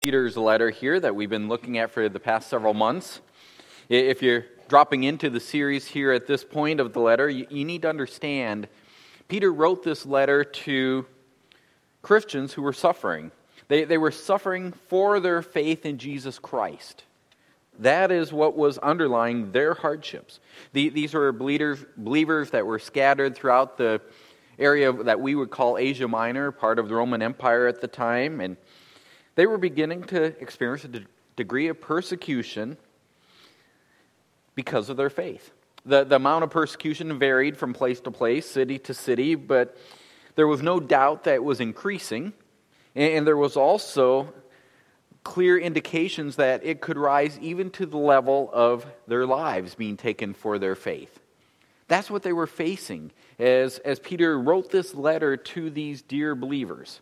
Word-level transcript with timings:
Peter's 0.00 0.34
letter 0.34 0.70
here 0.70 0.98
that 0.98 1.14
we've 1.14 1.28
been 1.28 1.46
looking 1.46 1.76
at 1.76 1.90
for 1.90 2.08
the 2.08 2.18
past 2.18 2.48
several 2.48 2.72
months. 2.72 3.20
If 3.90 4.22
you're 4.22 4.46
dropping 4.66 5.04
into 5.04 5.28
the 5.28 5.40
series 5.40 5.86
here 5.86 6.10
at 6.12 6.26
this 6.26 6.42
point 6.42 6.80
of 6.80 6.94
the 6.94 7.00
letter, 7.00 7.28
you, 7.28 7.46
you, 7.50 7.66
need 7.66 7.82
to 7.82 7.90
understand 7.90 8.66
Peter 9.28 9.52
wrote 9.52 9.82
this 9.82 10.06
letter 10.06 10.42
to 10.42 11.04
Christians 12.00 12.54
who 12.54 12.62
were 12.62 12.72
suffering. 12.72 13.30
They, 13.68 13.84
they 13.84 13.98
were 13.98 14.10
suffering 14.10 14.72
for 14.88 15.20
their 15.20 15.42
faith 15.42 15.84
in 15.84 15.98
Jesus 15.98 16.38
Christ. 16.38 17.04
That 17.78 18.10
is 18.10 18.32
what 18.32 18.56
was 18.56 18.78
underlying 18.78 19.52
their 19.52 19.74
hardships. 19.74 20.40
The, 20.72 20.88
these 20.88 21.12
were 21.12 21.30
believers, 21.30 21.84
believers 21.98 22.52
that 22.52 22.64
were 22.64 22.78
scattered 22.78 23.36
throughout 23.36 23.76
the 23.76 24.00
area 24.58 24.94
that 24.94 25.20
we 25.20 25.34
would 25.34 25.50
call 25.50 25.76
Asia 25.76 26.08
Minor, 26.08 26.52
part 26.52 26.78
of 26.78 26.88
the 26.88 26.94
Roman 26.94 27.20
Empire 27.20 27.66
at 27.66 27.82
the 27.82 27.88
time. 27.88 28.40
And 28.40 28.56
they 29.34 29.46
were 29.46 29.58
beginning 29.58 30.04
to 30.04 30.24
experience 30.40 30.84
a 30.84 30.88
de- 30.88 31.06
degree 31.36 31.68
of 31.68 31.80
persecution 31.80 32.76
because 34.54 34.90
of 34.90 34.96
their 34.96 35.10
faith. 35.10 35.52
The, 35.86 36.04
the 36.04 36.16
amount 36.16 36.44
of 36.44 36.50
persecution 36.50 37.18
varied 37.18 37.56
from 37.56 37.72
place 37.72 38.00
to 38.00 38.10
place, 38.10 38.48
city 38.48 38.78
to 38.80 38.94
city, 38.94 39.34
but 39.34 39.76
there 40.34 40.46
was 40.46 40.62
no 40.62 40.80
doubt 40.80 41.24
that 41.24 41.34
it 41.34 41.44
was 41.44 41.60
increasing. 41.60 42.32
And, 42.94 43.12
and 43.14 43.26
there 43.26 43.36
was 43.36 43.56
also 43.56 44.32
clear 45.22 45.58
indications 45.58 46.36
that 46.36 46.64
it 46.64 46.80
could 46.80 46.98
rise 46.98 47.38
even 47.40 47.70
to 47.70 47.86
the 47.86 47.98
level 47.98 48.50
of 48.52 48.86
their 49.06 49.26
lives 49.26 49.74
being 49.74 49.96
taken 49.96 50.34
for 50.34 50.58
their 50.58 50.74
faith. 50.74 51.20
That's 51.88 52.10
what 52.10 52.22
they 52.22 52.32
were 52.32 52.46
facing 52.46 53.10
as, 53.38 53.78
as 53.78 53.98
Peter 53.98 54.38
wrote 54.38 54.70
this 54.70 54.94
letter 54.94 55.36
to 55.36 55.70
these 55.70 56.02
dear 56.02 56.34
believers 56.34 57.00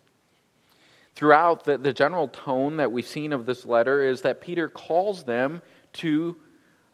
throughout 1.19 1.65
the, 1.65 1.77
the 1.77 1.93
general 1.93 2.29
tone 2.29 2.77
that 2.77 2.93
we've 2.93 3.05
seen 3.05 3.33
of 3.33 3.45
this 3.45 3.67
letter 3.67 4.09
is 4.09 4.21
that 4.21 4.41
Peter 4.41 4.69
calls 4.69 5.25
them 5.25 5.61
to 5.93 6.37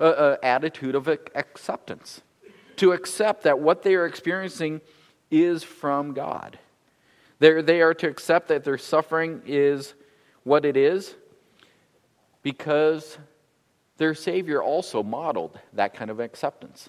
an 0.01 0.39
attitude 0.43 0.95
of 0.95 1.09
acceptance, 1.09 2.23
to 2.77 2.93
accept 2.93 3.43
that 3.43 3.59
what 3.59 3.83
they 3.83 3.95
are 3.95 4.07
experiencing 4.07 4.81
is 5.31 5.63
from 5.63 6.15
God. 6.15 6.59
They're, 7.39 7.61
they 7.61 7.83
are 7.83 7.93
to 7.93 8.09
accept 8.09 8.49
that 8.49 8.65
their 8.65 8.79
suffering 8.79 9.43
is 9.45 9.93
what 10.43 10.65
it 10.65 10.79
is 10.79 11.15
because 12.43 13.19
their 13.99 14.15
Savior 14.15 14.63
also 14.63 15.03
modeled 15.03 15.59
that 15.75 15.93
kind 15.93 16.11
of 16.11 16.19
acceptance. 16.19 16.89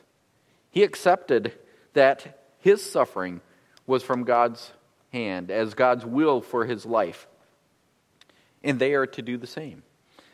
He 0.72 0.83
accepted 0.83 1.52
that 1.92 2.39
his 2.59 2.81
suffering 2.89 3.42
was 3.86 4.03
from 4.03 4.23
God's 4.23 4.72
hand 5.16 5.49
as 5.49 5.73
God's 5.73 6.05
will 6.05 6.41
for 6.41 6.66
his 6.66 6.85
life. 6.85 7.27
And 8.63 8.77
they 8.80 8.94
are 8.94 9.08
to 9.08 9.21
do 9.21 9.38
the 9.38 9.47
same. 9.47 9.81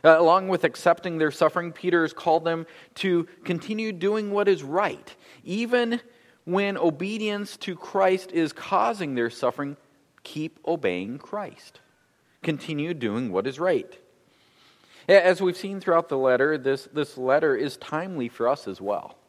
Uh, 0.04 0.20
along 0.20 0.48
with 0.48 0.64
accepting 0.64 1.20
their 1.20 1.30
suffering, 1.30 1.72
Peter 1.72 2.02
has 2.02 2.14
called 2.14 2.44
them 2.44 2.66
to 2.96 3.28
continue 3.44 3.92
doing 3.92 4.32
what 4.32 4.48
is 4.48 4.64
right. 4.64 5.16
Even 5.44 6.02
when 6.46 6.76
obedience 6.78 7.56
to 7.58 7.76
Christ 7.76 8.32
is 8.32 8.52
causing 8.52 9.14
their 9.14 9.30
suffering, 9.30 9.78
keep 10.24 10.60
obeying 10.68 11.20
Christ. 11.20 11.80
Continue 12.42 12.96
doing 12.96 13.32
what 13.32 13.46
is 13.46 13.60
right. 13.60 14.00
As 15.08 15.42
we've 15.42 15.58
seen 15.58 15.80
throughout 15.80 16.10
the 16.10 16.18
letter, 16.18 16.58
this, 16.58 16.88
this 16.92 17.18
letter 17.18 17.56
is 17.56 17.78
timely 17.78 18.28
for 18.28 18.48
us 18.48 18.68
as 18.68 18.82
well 18.82 19.21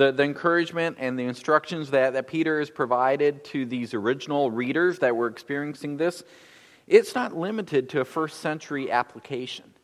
the, 0.00 0.12
the 0.12 0.22
encouragement 0.22 0.96
and 0.98 1.18
the 1.18 1.24
instructions 1.24 1.90
that, 1.90 2.14
that 2.14 2.26
Peter 2.26 2.58
has 2.58 2.70
provided 2.70 3.44
to 3.44 3.66
these 3.66 3.92
original 3.92 4.50
readers 4.50 5.00
that 5.00 5.14
were 5.14 5.26
experiencing 5.26 5.98
this, 5.98 6.24
it's 6.86 7.14
not 7.14 7.36
limited 7.36 7.90
to 7.90 8.00
a 8.00 8.04
first 8.06 8.40
century 8.40 8.90
application. 8.90 9.74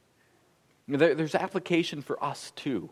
There, 0.89 1.15
there's 1.15 1.35
application 1.35 2.01
for 2.01 2.23
us 2.25 2.51
too. 2.57 2.89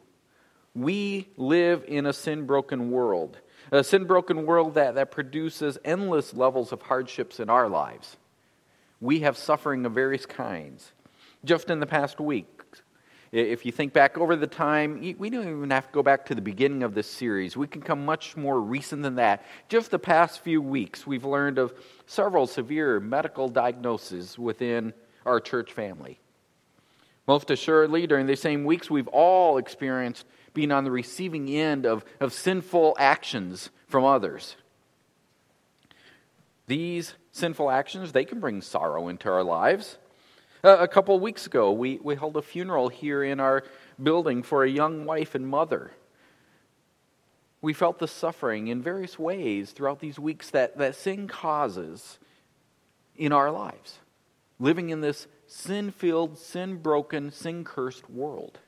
We 0.75 1.29
live 1.39 1.83
in 1.89 2.05
a 2.05 2.13
sin 2.13 2.45
broken 2.45 2.91
world, 2.91 3.39
a 3.73 3.83
sin 3.83 4.05
broken 4.05 4.45
world 4.45 4.75
that, 4.75 4.97
that 4.97 5.11
produces 5.11 5.79
endless 5.83 6.35
levels 6.35 6.73
of 6.73 6.83
hardships 6.83 7.41
in 7.41 7.49
our 7.49 7.71
lives. 7.71 8.19
We 9.01 9.21
have 9.21 9.39
suffering 9.39 9.87
of 9.87 9.93
various 9.93 10.27
kinds. 10.27 10.93
Just 11.43 11.71
in 11.71 11.81
the 11.81 11.87
past 11.87 12.21
week, 12.21 12.54
if 13.35 13.67
you 13.67 13.73
think 13.73 13.93
back 13.93 14.17
over 14.17 14.37
the 14.37 14.47
time, 14.47 15.01
we 15.19 15.29
don't 15.29 15.49
even 15.49 15.71
have 15.71 15.89
to 15.89 15.93
go 15.93 16.05
back 16.05 16.27
to 16.27 16.37
the 16.37 16.41
beginning 16.41 16.85
of 16.85 16.95
this 16.95 17.09
series. 17.09 17.57
We 17.57 17.67
can 17.67 17.83
come 17.83 18.05
much 18.05 18.37
more 18.37 18.61
recent 18.61 19.03
than 19.03 19.17
that. 19.17 19.45
Just 19.69 19.91
the 19.91 19.99
past 19.99 20.39
few 20.41 20.63
weeks, 20.63 21.05
we've 21.05 21.25
learned 21.25 21.59
of 21.59 21.75
several 22.07 22.47
severe 22.47 23.01
medical 23.01 23.49
diagnoses 23.49 24.39
within 24.39 24.95
our 25.27 25.41
church 25.41 25.73
family. 25.73 26.21
Most 27.27 27.51
assuredly, 27.51 28.07
during 28.07 28.27
the 28.27 28.37
same 28.37 28.65
weeks, 28.65 28.89
we've 28.89 29.09
all 29.09 29.59
experienced 29.59 30.27
being 30.53 30.71
on 30.71 30.85
the 30.85 30.93
receiving 30.93 31.49
end 31.49 31.87
of, 31.87 32.05
of 32.21 32.33
sinful 32.33 32.95
actions 33.01 33.71
from 33.89 34.05
others. 34.05 34.55
These 36.69 37.15
sinful 37.33 37.69
actions, 37.69 38.13
they 38.13 38.25
can 38.25 38.39
bring 38.39 38.63
sorrow 38.63 39.09
into 39.09 39.29
our 39.29 39.43
lives. 39.43 39.99
Uh, 40.65 40.79
a 40.81 40.89
couple 40.89 41.15
of 41.15 41.21
weeks 41.21 41.47
ago, 41.47 41.71
we, 41.71 41.99
we 42.03 42.17
held 42.17 42.39
a 42.39 42.43
funeral 42.43 42.89
here 42.89 43.23
in 43.23 43.39
our 43.39 43.65
building 44.03 44.43
for 44.43 44.65
a 44.65 44.71
young 44.71 45.05
wife 45.05 45.35
and 45.35 45.47
mother. 45.47 45.91
We 47.61 47.75
felt 47.75 47.99
the 47.99 48.09
suffering 48.09 48.69
in 48.69 48.81
various 48.81 49.19
ways 49.19 49.73
throughout 49.73 50.01
these 50.01 50.19
weeks 50.19 50.49
that, 50.51 50.79
that 50.79 50.97
sin 50.97 51.29
causes 51.29 52.19
in 53.15 53.31
our 53.31 53.51
lives, 53.51 53.99
living 54.59 54.89
in 54.89 55.03
this 55.03 55.27
sin 55.47 55.91
filled, 55.91 56.39
sin 56.39 56.77
broken, 56.77 57.31
sin 57.31 57.63
cursed 57.63 58.09
world. 58.09 58.59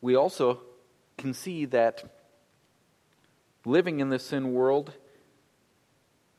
We 0.00 0.14
also 0.16 0.60
can 1.18 1.34
see 1.34 1.66
that 1.66 2.04
living 3.66 4.00
in 4.00 4.08
this 4.08 4.24
sin 4.24 4.54
world 4.54 4.94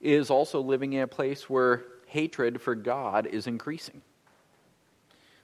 is 0.03 0.29
also 0.29 0.59
living 0.61 0.93
in 0.93 1.01
a 1.01 1.07
place 1.07 1.49
where 1.49 1.83
hatred 2.07 2.61
for 2.61 2.75
God 2.75 3.25
is 3.25 3.47
increasing. 3.47 4.01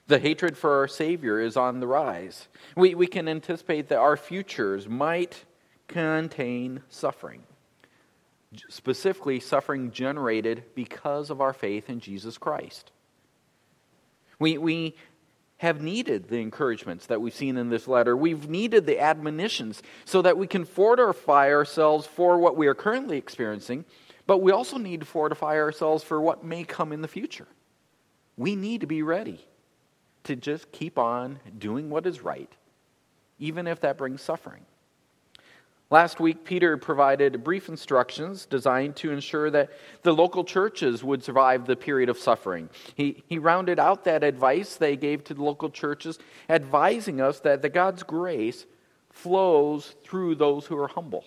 The 0.08 0.20
hatred 0.20 0.58
for 0.58 0.78
our 0.80 0.88
Savior 0.88 1.40
is 1.40 1.56
on 1.56 1.80
the 1.80 1.88
rise. 1.88 2.48
We, 2.76 2.96
we 2.96 3.08
can 3.08 3.28
anticipate 3.28 3.90
that 3.90 4.00
our 4.00 4.18
futures 4.18 4.88
might 4.88 5.46
contain 5.88 6.82
suffering, 6.90 7.44
specifically, 8.70 9.40
suffering 9.40 9.92
generated 9.92 10.64
because 10.76 11.30
of 11.30 11.42
our 11.42 11.54
faith 11.54 11.90
in 11.90 12.00
Jesus 12.00 12.38
Christ. 12.38 12.92
We, 14.40 14.58
we 14.58 14.96
have 15.58 15.82
needed 15.82 16.30
the 16.30 16.40
encouragements 16.40 17.06
that 17.08 17.22
we've 17.22 17.34
seen 17.34 17.58
in 17.58 17.70
this 17.70 17.88
letter. 17.88 18.16
We've 18.16 18.50
needed 18.50 18.86
the 18.86 19.00
admonitions 19.00 19.84
so 20.06 20.22
that 20.22 20.38
we 20.38 20.48
can 20.48 20.66
fortify 20.66 21.52
ourselves 21.52 22.08
for 22.08 22.40
what 22.40 22.56
we 22.58 22.68
are 22.68 22.74
currently 22.74 23.18
experiencing 23.18 23.86
but 24.30 24.44
we 24.44 24.52
also 24.52 24.78
need 24.78 25.00
to 25.00 25.08
fortify 25.08 25.58
ourselves 25.58 26.04
for 26.04 26.22
what 26.22 26.44
may 26.44 26.64
come 26.64 26.92
in 26.92 27.02
the 27.02 27.08
future. 27.08 27.48
We 28.38 28.56
need 28.56 28.82
to 28.82 28.86
be 28.86 29.02
ready 29.02 29.44
to 30.26 30.36
just 30.36 30.72
keep 30.72 31.00
on 31.00 31.40
doing 31.58 31.90
what 31.90 32.06
is 32.06 32.22
right, 32.22 32.52
even 33.40 33.66
if 33.66 33.80
that 33.80 33.98
brings 33.98 34.22
suffering. 34.22 34.68
Last 35.90 36.20
week, 36.20 36.46
Peter 36.46 36.78
provided 36.78 37.44
brief 37.44 37.70
instructions 37.70 38.46
designed 38.46 38.96
to 38.98 39.12
ensure 39.12 39.50
that 39.50 39.72
the 40.04 40.14
local 40.14 40.44
churches 40.44 41.04
would 41.04 41.24
survive 41.24 41.66
the 41.66 41.76
period 41.76 42.08
of 42.08 42.20
suffering. 42.20 42.70
He, 42.94 43.24
he 43.26 43.40
rounded 43.40 43.80
out 43.80 44.04
that 44.04 44.24
advice 44.24 44.76
they 44.76 44.96
gave 44.96 45.24
to 45.24 45.34
the 45.34 45.44
local 45.44 45.72
churches, 45.72 46.20
advising 46.48 47.20
us 47.20 47.40
that 47.40 47.64
the 47.64 47.70
God's 47.70 48.04
grace 48.04 48.68
flows 49.10 49.96
through 50.04 50.36
those 50.36 50.68
who 50.68 50.78
are 50.78 50.88
humble. 50.88 51.26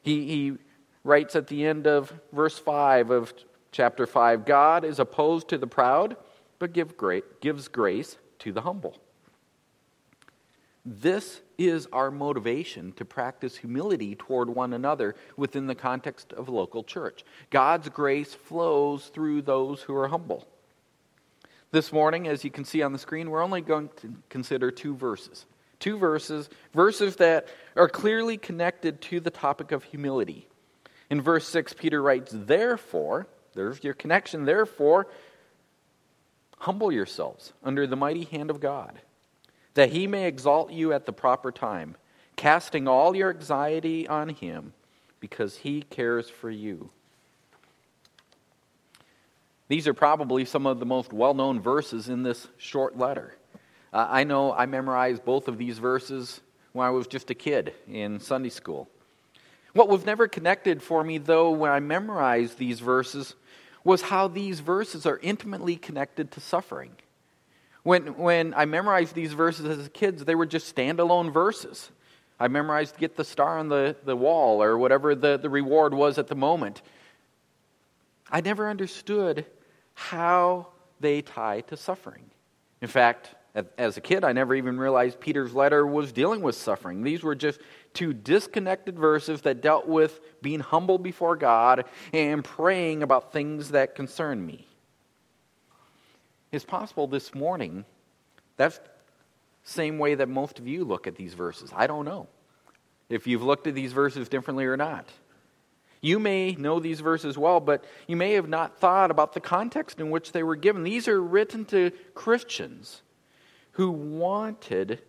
He, 0.00 0.26
he 0.26 0.58
writes 1.04 1.36
at 1.36 1.46
the 1.46 1.64
end 1.64 1.86
of 1.86 2.12
verse 2.32 2.58
5 2.58 3.10
of 3.10 3.34
chapter 3.70 4.06
5 4.06 4.44
God 4.44 4.84
is 4.84 4.98
opposed 4.98 5.48
to 5.48 5.58
the 5.58 5.66
proud, 5.66 6.16
but 6.58 6.72
give 6.72 6.96
great, 6.96 7.40
gives 7.40 7.68
grace 7.68 8.16
to 8.40 8.52
the 8.52 8.60
humble. 8.60 8.98
This 10.84 11.42
is 11.58 11.86
our 11.92 12.10
motivation 12.10 12.92
to 12.94 13.04
practice 13.04 13.56
humility 13.56 14.16
toward 14.16 14.50
one 14.50 14.72
another 14.72 15.14
within 15.36 15.68
the 15.68 15.76
context 15.76 16.32
of 16.32 16.48
local 16.48 16.82
church. 16.82 17.24
God's 17.50 17.88
grace 17.88 18.34
flows 18.34 19.06
through 19.06 19.42
those 19.42 19.82
who 19.82 19.94
are 19.94 20.08
humble. 20.08 20.46
This 21.70 21.92
morning, 21.92 22.26
as 22.26 22.44
you 22.44 22.50
can 22.50 22.64
see 22.64 22.82
on 22.82 22.92
the 22.92 22.98
screen, 22.98 23.30
we're 23.30 23.42
only 23.42 23.60
going 23.60 23.90
to 24.00 24.12
consider 24.28 24.70
two 24.72 24.96
verses. 24.96 25.46
Two 25.78 25.98
verses, 25.98 26.50
verses 26.74 27.16
that 27.16 27.46
are 27.76 27.88
clearly 27.88 28.36
connected 28.36 29.00
to 29.02 29.20
the 29.20 29.30
topic 29.30 29.72
of 29.72 29.84
humility. 29.84 30.48
In 31.12 31.20
verse 31.20 31.46
6, 31.48 31.74
Peter 31.74 32.00
writes, 32.00 32.32
Therefore, 32.34 33.26
there's 33.52 33.84
your 33.84 33.92
connection, 33.92 34.46
therefore, 34.46 35.08
humble 36.56 36.90
yourselves 36.90 37.52
under 37.62 37.86
the 37.86 37.96
mighty 37.96 38.24
hand 38.24 38.48
of 38.48 38.60
God, 38.60 38.98
that 39.74 39.90
he 39.90 40.06
may 40.06 40.26
exalt 40.26 40.72
you 40.72 40.94
at 40.94 41.04
the 41.04 41.12
proper 41.12 41.52
time, 41.52 41.96
casting 42.36 42.88
all 42.88 43.14
your 43.14 43.28
anxiety 43.28 44.08
on 44.08 44.30
him, 44.30 44.72
because 45.20 45.58
he 45.58 45.82
cares 45.82 46.30
for 46.30 46.48
you. 46.48 46.88
These 49.68 49.86
are 49.86 49.92
probably 49.92 50.46
some 50.46 50.66
of 50.66 50.78
the 50.78 50.86
most 50.86 51.12
well 51.12 51.34
known 51.34 51.60
verses 51.60 52.08
in 52.08 52.22
this 52.22 52.48
short 52.56 52.96
letter. 52.96 53.36
Uh, 53.92 54.06
I 54.08 54.24
know 54.24 54.54
I 54.54 54.64
memorized 54.64 55.26
both 55.26 55.46
of 55.46 55.58
these 55.58 55.76
verses 55.76 56.40
when 56.72 56.86
I 56.86 56.90
was 56.90 57.06
just 57.06 57.28
a 57.28 57.34
kid 57.34 57.74
in 57.86 58.18
Sunday 58.18 58.48
school. 58.48 58.88
What 59.72 59.88
was 59.88 60.04
never 60.04 60.28
connected 60.28 60.82
for 60.82 61.02
me, 61.02 61.18
though, 61.18 61.50
when 61.50 61.70
I 61.70 61.80
memorized 61.80 62.58
these 62.58 62.80
verses, 62.80 63.34
was 63.84 64.02
how 64.02 64.28
these 64.28 64.60
verses 64.60 65.06
are 65.06 65.18
intimately 65.22 65.76
connected 65.76 66.30
to 66.32 66.40
suffering. 66.40 66.92
When, 67.82 68.16
when 68.16 68.54
I 68.54 68.64
memorized 68.64 69.14
these 69.14 69.32
verses 69.32 69.66
as 69.66 69.88
kids, 69.88 70.24
they 70.24 70.34
were 70.34 70.46
just 70.46 70.74
standalone 70.74 71.32
verses. 71.32 71.90
I 72.38 72.48
memorized 72.48 72.96
get 72.96 73.16
the 73.16 73.24
star 73.24 73.58
on 73.58 73.68
the, 73.68 73.96
the 74.04 74.16
wall 74.16 74.62
or 74.62 74.78
whatever 74.78 75.14
the, 75.14 75.36
the 75.36 75.50
reward 75.50 75.94
was 75.94 76.18
at 76.18 76.28
the 76.28 76.34
moment. 76.34 76.82
I 78.30 78.40
never 78.40 78.68
understood 78.68 79.46
how 79.94 80.68
they 81.00 81.22
tie 81.22 81.62
to 81.62 81.76
suffering. 81.76 82.30
In 82.80 82.88
fact, 82.88 83.34
as 83.76 83.96
a 83.98 84.00
kid, 84.00 84.24
I 84.24 84.32
never 84.32 84.54
even 84.54 84.78
realized 84.78 85.20
Peter's 85.20 85.54
letter 85.54 85.86
was 85.86 86.12
dealing 86.12 86.40
with 86.40 86.54
suffering. 86.54 87.02
These 87.02 87.22
were 87.22 87.34
just 87.34 87.60
two 87.92 88.14
disconnected 88.14 88.98
verses 88.98 89.42
that 89.42 89.60
dealt 89.60 89.86
with 89.86 90.20
being 90.40 90.60
humble 90.60 90.98
before 90.98 91.36
God 91.36 91.84
and 92.14 92.42
praying 92.42 93.02
about 93.02 93.32
things 93.32 93.70
that 93.70 93.94
concern 93.94 94.44
me. 94.44 94.66
It's 96.50 96.64
possible 96.64 97.06
this 97.06 97.34
morning 97.34 97.84
that's 98.56 98.78
the 98.78 98.84
same 99.64 99.98
way 99.98 100.14
that 100.14 100.28
most 100.28 100.58
of 100.58 100.66
you 100.66 100.84
look 100.84 101.06
at 101.06 101.16
these 101.16 101.34
verses. 101.34 101.70
I 101.74 101.86
don't 101.86 102.06
know 102.06 102.28
if 103.10 103.26
you've 103.26 103.42
looked 103.42 103.66
at 103.66 103.74
these 103.74 103.92
verses 103.92 104.28
differently 104.28 104.64
or 104.64 104.76
not. 104.78 105.06
You 106.00 106.18
may 106.18 106.52
know 106.52 106.80
these 106.80 107.00
verses 107.00 107.38
well, 107.38 107.60
but 107.60 107.84
you 108.06 108.16
may 108.16 108.32
have 108.32 108.48
not 108.48 108.78
thought 108.78 109.10
about 109.10 109.34
the 109.34 109.40
context 109.40 110.00
in 110.00 110.10
which 110.10 110.32
they 110.32 110.42
were 110.42 110.56
given. 110.56 110.82
These 110.82 111.06
are 111.06 111.22
written 111.22 111.64
to 111.66 111.92
Christians 112.14 113.02
who 113.72 113.90
wanted 113.90 115.00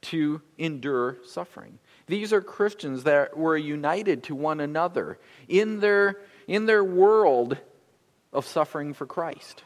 to 0.00 0.40
endure 0.58 1.16
suffering. 1.24 1.78
These 2.06 2.32
are 2.32 2.40
Christians 2.40 3.04
that 3.04 3.36
were 3.36 3.56
united 3.56 4.24
to 4.24 4.34
one 4.34 4.60
another 4.60 5.18
in 5.48 5.80
their, 5.80 6.20
in 6.46 6.66
their 6.66 6.84
world 6.84 7.58
of 8.32 8.46
suffering 8.46 8.94
for 8.94 9.06
Christ. 9.06 9.64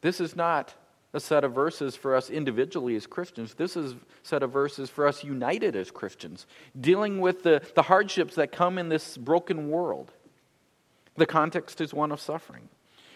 This 0.00 0.20
is 0.20 0.34
not 0.34 0.74
a 1.14 1.20
set 1.20 1.44
of 1.44 1.54
verses 1.54 1.94
for 1.94 2.16
us 2.16 2.30
individually 2.30 2.96
as 2.96 3.06
Christians. 3.06 3.54
This 3.54 3.76
is 3.76 3.92
a 3.92 3.98
set 4.22 4.42
of 4.42 4.50
verses 4.50 4.90
for 4.90 5.06
us 5.06 5.22
united 5.22 5.76
as 5.76 5.90
Christians, 5.90 6.46
dealing 6.78 7.20
with 7.20 7.42
the, 7.42 7.62
the 7.74 7.82
hardships 7.82 8.34
that 8.36 8.50
come 8.50 8.78
in 8.78 8.88
this 8.88 9.16
broken 9.16 9.68
world. 9.68 10.10
The 11.16 11.26
context 11.26 11.80
is 11.80 11.92
one 11.92 12.12
of 12.12 12.20
suffering. 12.20 12.68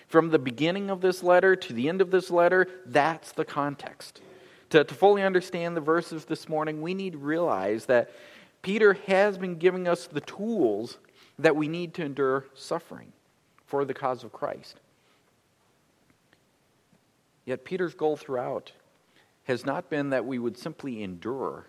From 0.08 0.30
the 0.30 0.38
beginning 0.38 0.90
of 0.90 1.00
this 1.00 1.22
letter 1.22 1.56
to 1.56 1.72
the 1.72 1.88
end 1.88 2.00
of 2.00 2.10
this 2.10 2.30
letter, 2.30 2.66
that's 2.86 3.32
the 3.32 3.44
context. 3.44 4.20
To, 4.70 4.84
to 4.84 4.94
fully 4.94 5.22
understand 5.22 5.76
the 5.76 5.80
verses 5.80 6.24
this 6.24 6.48
morning, 6.48 6.80
we 6.80 6.94
need 6.94 7.12
to 7.12 7.18
realize 7.18 7.86
that 7.86 8.10
Peter 8.62 8.94
has 9.06 9.38
been 9.38 9.56
giving 9.56 9.86
us 9.86 10.06
the 10.06 10.20
tools 10.20 10.98
that 11.38 11.54
we 11.54 11.68
need 11.68 11.94
to 11.94 12.04
endure 12.04 12.46
suffering 12.54 13.12
for 13.66 13.84
the 13.84 13.94
cause 13.94 14.24
of 14.24 14.32
Christ. 14.32 14.80
Yet 17.44 17.64
Peter's 17.64 17.94
goal 17.94 18.16
throughout 18.16 18.72
has 19.44 19.64
not 19.64 19.88
been 19.88 20.10
that 20.10 20.24
we 20.24 20.38
would 20.38 20.58
simply 20.58 21.02
endure. 21.02 21.66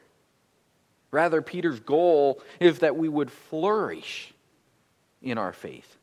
Rather, 1.12 1.42
Peter's 1.42 1.80
goal 1.80 2.42
is 2.60 2.80
that 2.80 2.96
we 2.96 3.08
would 3.08 3.32
flourish 3.32 4.34
in 5.22 5.38
our 5.38 5.54
faith 5.54 5.98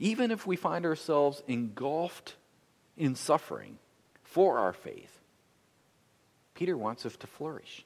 even 0.00 0.30
if 0.30 0.46
we 0.46 0.56
find 0.56 0.84
ourselves 0.86 1.42
engulfed 1.46 2.34
in 2.96 3.14
suffering 3.14 3.78
for 4.24 4.58
our 4.58 4.72
faith, 4.72 5.20
Peter 6.54 6.76
wants 6.76 7.06
us 7.06 7.16
to 7.18 7.26
flourish. 7.26 7.84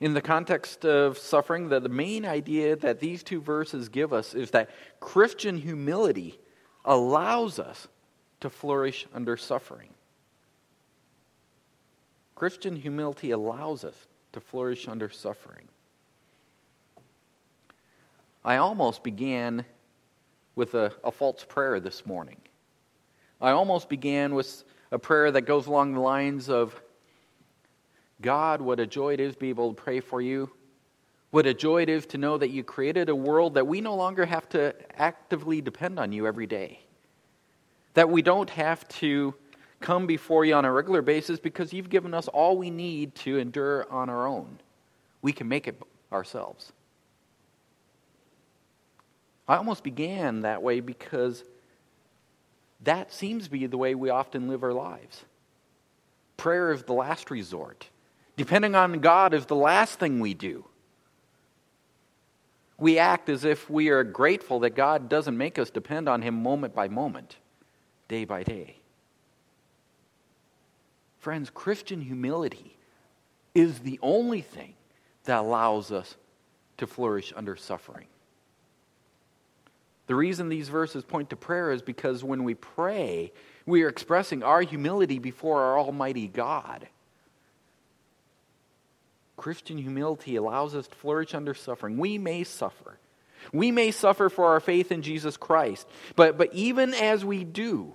In 0.00 0.14
the 0.14 0.22
context 0.22 0.84
of 0.84 1.16
suffering, 1.16 1.68
the, 1.68 1.78
the 1.78 1.88
main 1.88 2.24
idea 2.24 2.74
that 2.76 2.98
these 2.98 3.22
two 3.22 3.40
verses 3.40 3.88
give 3.88 4.12
us 4.12 4.34
is 4.34 4.50
that 4.50 4.70
Christian 4.98 5.58
humility 5.58 6.40
allows 6.84 7.60
us 7.60 7.86
to 8.40 8.50
flourish 8.50 9.06
under 9.14 9.36
suffering. 9.36 9.90
Christian 12.34 12.74
humility 12.74 13.30
allows 13.30 13.84
us 13.84 13.94
to 14.32 14.40
flourish 14.40 14.88
under 14.88 15.08
suffering. 15.08 15.68
I 18.44 18.56
almost 18.56 19.04
began 19.04 19.64
with 20.54 20.74
a, 20.74 20.92
a 21.04 21.10
false 21.10 21.44
prayer 21.44 21.80
this 21.80 22.06
morning. 22.06 22.36
I 23.40 23.50
almost 23.50 23.88
began 23.88 24.34
with 24.34 24.64
a 24.90 24.98
prayer 24.98 25.30
that 25.32 25.42
goes 25.42 25.66
along 25.66 25.94
the 25.94 26.00
lines 26.00 26.48
of 26.48 26.80
God, 28.20 28.60
what 28.60 28.78
a 28.78 28.86
joy 28.86 29.14
it 29.14 29.20
is 29.20 29.34
to 29.34 29.40
be 29.40 29.48
able 29.48 29.74
to 29.74 29.82
pray 29.82 30.00
for 30.00 30.20
you. 30.20 30.50
What 31.30 31.46
a 31.46 31.54
joy 31.54 31.82
it 31.82 31.88
is 31.88 32.06
to 32.06 32.18
know 32.18 32.38
that 32.38 32.50
you 32.50 32.62
created 32.62 33.08
a 33.08 33.16
world 33.16 33.54
that 33.54 33.66
we 33.66 33.80
no 33.80 33.94
longer 33.96 34.26
have 34.26 34.48
to 34.50 34.74
actively 35.00 35.60
depend 35.60 35.98
on 35.98 36.12
you 36.12 36.26
every 36.26 36.46
day. 36.46 36.80
That 37.94 38.10
we 38.10 38.22
don't 38.22 38.50
have 38.50 38.86
to 39.00 39.34
come 39.80 40.06
before 40.06 40.44
you 40.44 40.54
on 40.54 40.64
a 40.64 40.72
regular 40.72 41.02
basis 41.02 41.40
because 41.40 41.72
you've 41.72 41.90
given 41.90 42.14
us 42.14 42.28
all 42.28 42.56
we 42.56 42.70
need 42.70 43.14
to 43.16 43.38
endure 43.38 43.90
on 43.90 44.08
our 44.08 44.26
own. 44.26 44.58
We 45.22 45.32
can 45.32 45.48
make 45.48 45.66
it 45.66 45.80
ourselves. 46.12 46.72
I 49.48 49.56
almost 49.56 49.82
began 49.82 50.42
that 50.42 50.62
way 50.62 50.80
because 50.80 51.44
that 52.82 53.12
seems 53.12 53.44
to 53.44 53.50
be 53.50 53.66
the 53.66 53.76
way 53.76 53.94
we 53.94 54.10
often 54.10 54.48
live 54.48 54.62
our 54.62 54.72
lives. 54.72 55.24
Prayer 56.36 56.72
is 56.72 56.82
the 56.84 56.92
last 56.92 57.30
resort. 57.30 57.88
Depending 58.36 58.74
on 58.74 59.00
God 59.00 59.34
is 59.34 59.46
the 59.46 59.56
last 59.56 59.98
thing 59.98 60.20
we 60.20 60.34
do. 60.34 60.64
We 62.78 62.98
act 62.98 63.28
as 63.28 63.44
if 63.44 63.70
we 63.70 63.90
are 63.90 64.02
grateful 64.02 64.60
that 64.60 64.70
God 64.70 65.08
doesn't 65.08 65.36
make 65.36 65.58
us 65.58 65.70
depend 65.70 66.08
on 66.08 66.22
Him 66.22 66.42
moment 66.42 66.74
by 66.74 66.88
moment, 66.88 67.36
day 68.08 68.24
by 68.24 68.42
day. 68.42 68.76
Friends, 71.18 71.50
Christian 71.50 72.00
humility 72.00 72.76
is 73.54 73.80
the 73.80 74.00
only 74.02 74.40
thing 74.40 74.74
that 75.24 75.38
allows 75.38 75.92
us 75.92 76.16
to 76.78 76.86
flourish 76.86 77.32
under 77.36 77.54
suffering. 77.54 78.06
The 80.06 80.14
reason 80.14 80.48
these 80.48 80.68
verses 80.68 81.04
point 81.04 81.30
to 81.30 81.36
prayer 81.36 81.70
is 81.70 81.82
because 81.82 82.24
when 82.24 82.44
we 82.44 82.54
pray, 82.54 83.32
we 83.66 83.82
are 83.84 83.88
expressing 83.88 84.42
our 84.42 84.62
humility 84.62 85.18
before 85.18 85.62
our 85.62 85.78
Almighty 85.78 86.26
God. 86.26 86.88
Christian 89.36 89.78
humility 89.78 90.36
allows 90.36 90.74
us 90.74 90.86
to 90.86 90.94
flourish 90.96 91.34
under 91.34 91.54
suffering. 91.54 91.98
We 91.98 92.18
may 92.18 92.44
suffer. 92.44 92.98
We 93.52 93.70
may 93.70 93.90
suffer 93.90 94.28
for 94.28 94.46
our 94.46 94.60
faith 94.60 94.92
in 94.92 95.02
Jesus 95.02 95.36
Christ. 95.36 95.88
But, 96.14 96.38
but 96.38 96.52
even 96.54 96.94
as 96.94 97.24
we 97.24 97.44
do, 97.44 97.94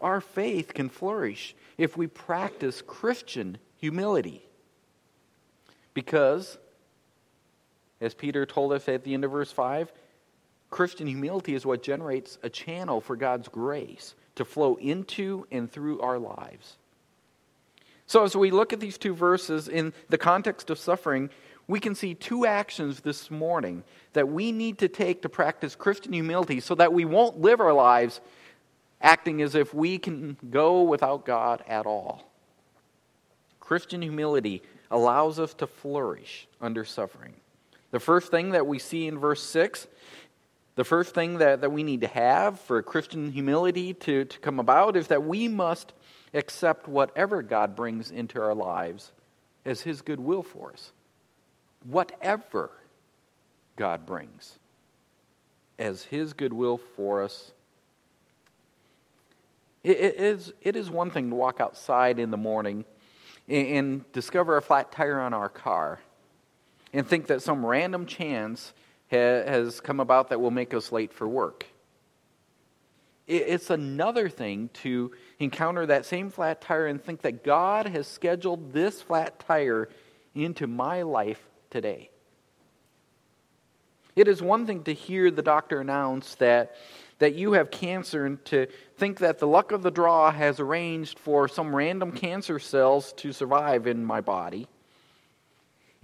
our 0.00 0.20
faith 0.20 0.74
can 0.74 0.88
flourish 0.88 1.54
if 1.78 1.96
we 1.96 2.06
practice 2.06 2.82
Christian 2.82 3.58
humility. 3.78 4.46
Because, 5.94 6.58
as 8.00 8.14
Peter 8.14 8.46
told 8.46 8.72
us 8.72 8.88
at 8.88 9.04
the 9.04 9.14
end 9.14 9.24
of 9.24 9.30
verse 9.30 9.50
5, 9.50 9.90
Christian 10.74 11.06
humility 11.06 11.54
is 11.54 11.64
what 11.64 11.84
generates 11.84 12.36
a 12.42 12.50
channel 12.50 13.00
for 13.00 13.14
God's 13.14 13.46
grace 13.46 14.16
to 14.34 14.44
flow 14.44 14.74
into 14.74 15.46
and 15.52 15.70
through 15.70 16.00
our 16.00 16.18
lives. 16.18 16.78
So, 18.08 18.24
as 18.24 18.34
we 18.34 18.50
look 18.50 18.72
at 18.72 18.80
these 18.80 18.98
two 18.98 19.14
verses 19.14 19.68
in 19.68 19.92
the 20.08 20.18
context 20.18 20.70
of 20.70 20.78
suffering, 20.80 21.30
we 21.68 21.78
can 21.78 21.94
see 21.94 22.14
two 22.14 22.44
actions 22.44 23.02
this 23.02 23.30
morning 23.30 23.84
that 24.14 24.26
we 24.26 24.50
need 24.50 24.78
to 24.78 24.88
take 24.88 25.22
to 25.22 25.28
practice 25.28 25.76
Christian 25.76 26.12
humility 26.12 26.58
so 26.58 26.74
that 26.74 26.92
we 26.92 27.04
won't 27.04 27.40
live 27.40 27.60
our 27.60 27.72
lives 27.72 28.20
acting 29.00 29.42
as 29.42 29.54
if 29.54 29.74
we 29.74 29.96
can 29.96 30.36
go 30.50 30.82
without 30.82 31.24
God 31.24 31.62
at 31.68 31.86
all. 31.86 32.32
Christian 33.60 34.02
humility 34.02 34.60
allows 34.90 35.38
us 35.38 35.54
to 35.54 35.68
flourish 35.68 36.48
under 36.60 36.84
suffering. 36.84 37.34
The 37.92 38.00
first 38.00 38.32
thing 38.32 38.50
that 38.50 38.66
we 38.66 38.80
see 38.80 39.06
in 39.06 39.20
verse 39.20 39.40
6 39.44 39.86
the 40.76 40.84
first 40.84 41.14
thing 41.14 41.38
that, 41.38 41.60
that 41.60 41.70
we 41.70 41.82
need 41.82 42.00
to 42.00 42.08
have 42.08 42.58
for 42.60 42.82
Christian 42.82 43.30
humility 43.30 43.94
to, 43.94 44.24
to 44.24 44.38
come 44.40 44.58
about 44.58 44.96
is 44.96 45.08
that 45.08 45.24
we 45.24 45.46
must 45.46 45.92
accept 46.32 46.88
whatever 46.88 47.42
God 47.42 47.76
brings 47.76 48.10
into 48.10 48.40
our 48.40 48.54
lives 48.54 49.12
as 49.64 49.82
His 49.82 50.02
goodwill 50.02 50.42
for 50.42 50.72
us. 50.72 50.92
Whatever 51.84 52.70
God 53.76 54.04
brings 54.04 54.58
as 55.78 56.04
His 56.04 56.32
goodwill 56.32 56.78
for 56.96 57.22
us. 57.22 57.52
It, 59.84 60.16
is, 60.18 60.52
it 60.62 60.76
is 60.76 60.90
one 60.90 61.10
thing 61.10 61.30
to 61.30 61.36
walk 61.36 61.60
outside 61.60 62.18
in 62.18 62.30
the 62.30 62.36
morning 62.36 62.84
and 63.48 64.10
discover 64.12 64.56
a 64.56 64.62
flat 64.62 64.90
tire 64.90 65.20
on 65.20 65.34
our 65.34 65.50
car 65.50 66.00
and 66.92 67.06
think 67.06 67.26
that 67.26 67.42
some 67.42 67.66
random 67.66 68.06
chance 68.06 68.72
has 69.14 69.80
come 69.80 70.00
about 70.00 70.28
that 70.28 70.40
will 70.40 70.50
make 70.50 70.74
us 70.74 70.92
late 70.92 71.12
for 71.12 71.26
work. 71.26 71.66
It's 73.26 73.70
another 73.70 74.28
thing 74.28 74.68
to 74.82 75.12
encounter 75.38 75.86
that 75.86 76.04
same 76.04 76.30
flat 76.30 76.60
tire 76.60 76.86
and 76.86 77.02
think 77.02 77.22
that 77.22 77.42
God 77.42 77.86
has 77.86 78.06
scheduled 78.06 78.74
this 78.74 79.00
flat 79.00 79.38
tire 79.40 79.88
into 80.34 80.66
my 80.66 81.02
life 81.02 81.42
today. 81.70 82.10
It 84.14 84.28
is 84.28 84.42
one 84.42 84.66
thing 84.66 84.84
to 84.84 84.92
hear 84.92 85.30
the 85.30 85.42
doctor 85.42 85.80
announce 85.80 86.34
that, 86.36 86.76
that 87.18 87.34
you 87.34 87.52
have 87.52 87.70
cancer 87.70 88.26
and 88.26 88.44
to 88.46 88.66
think 88.96 89.18
that 89.20 89.38
the 89.38 89.46
luck 89.46 89.72
of 89.72 89.82
the 89.82 89.90
draw 89.90 90.30
has 90.30 90.60
arranged 90.60 91.18
for 91.18 91.48
some 91.48 91.74
random 91.74 92.12
cancer 92.12 92.58
cells 92.58 93.12
to 93.14 93.32
survive 93.32 93.86
in 93.86 94.04
my 94.04 94.20
body. 94.20 94.68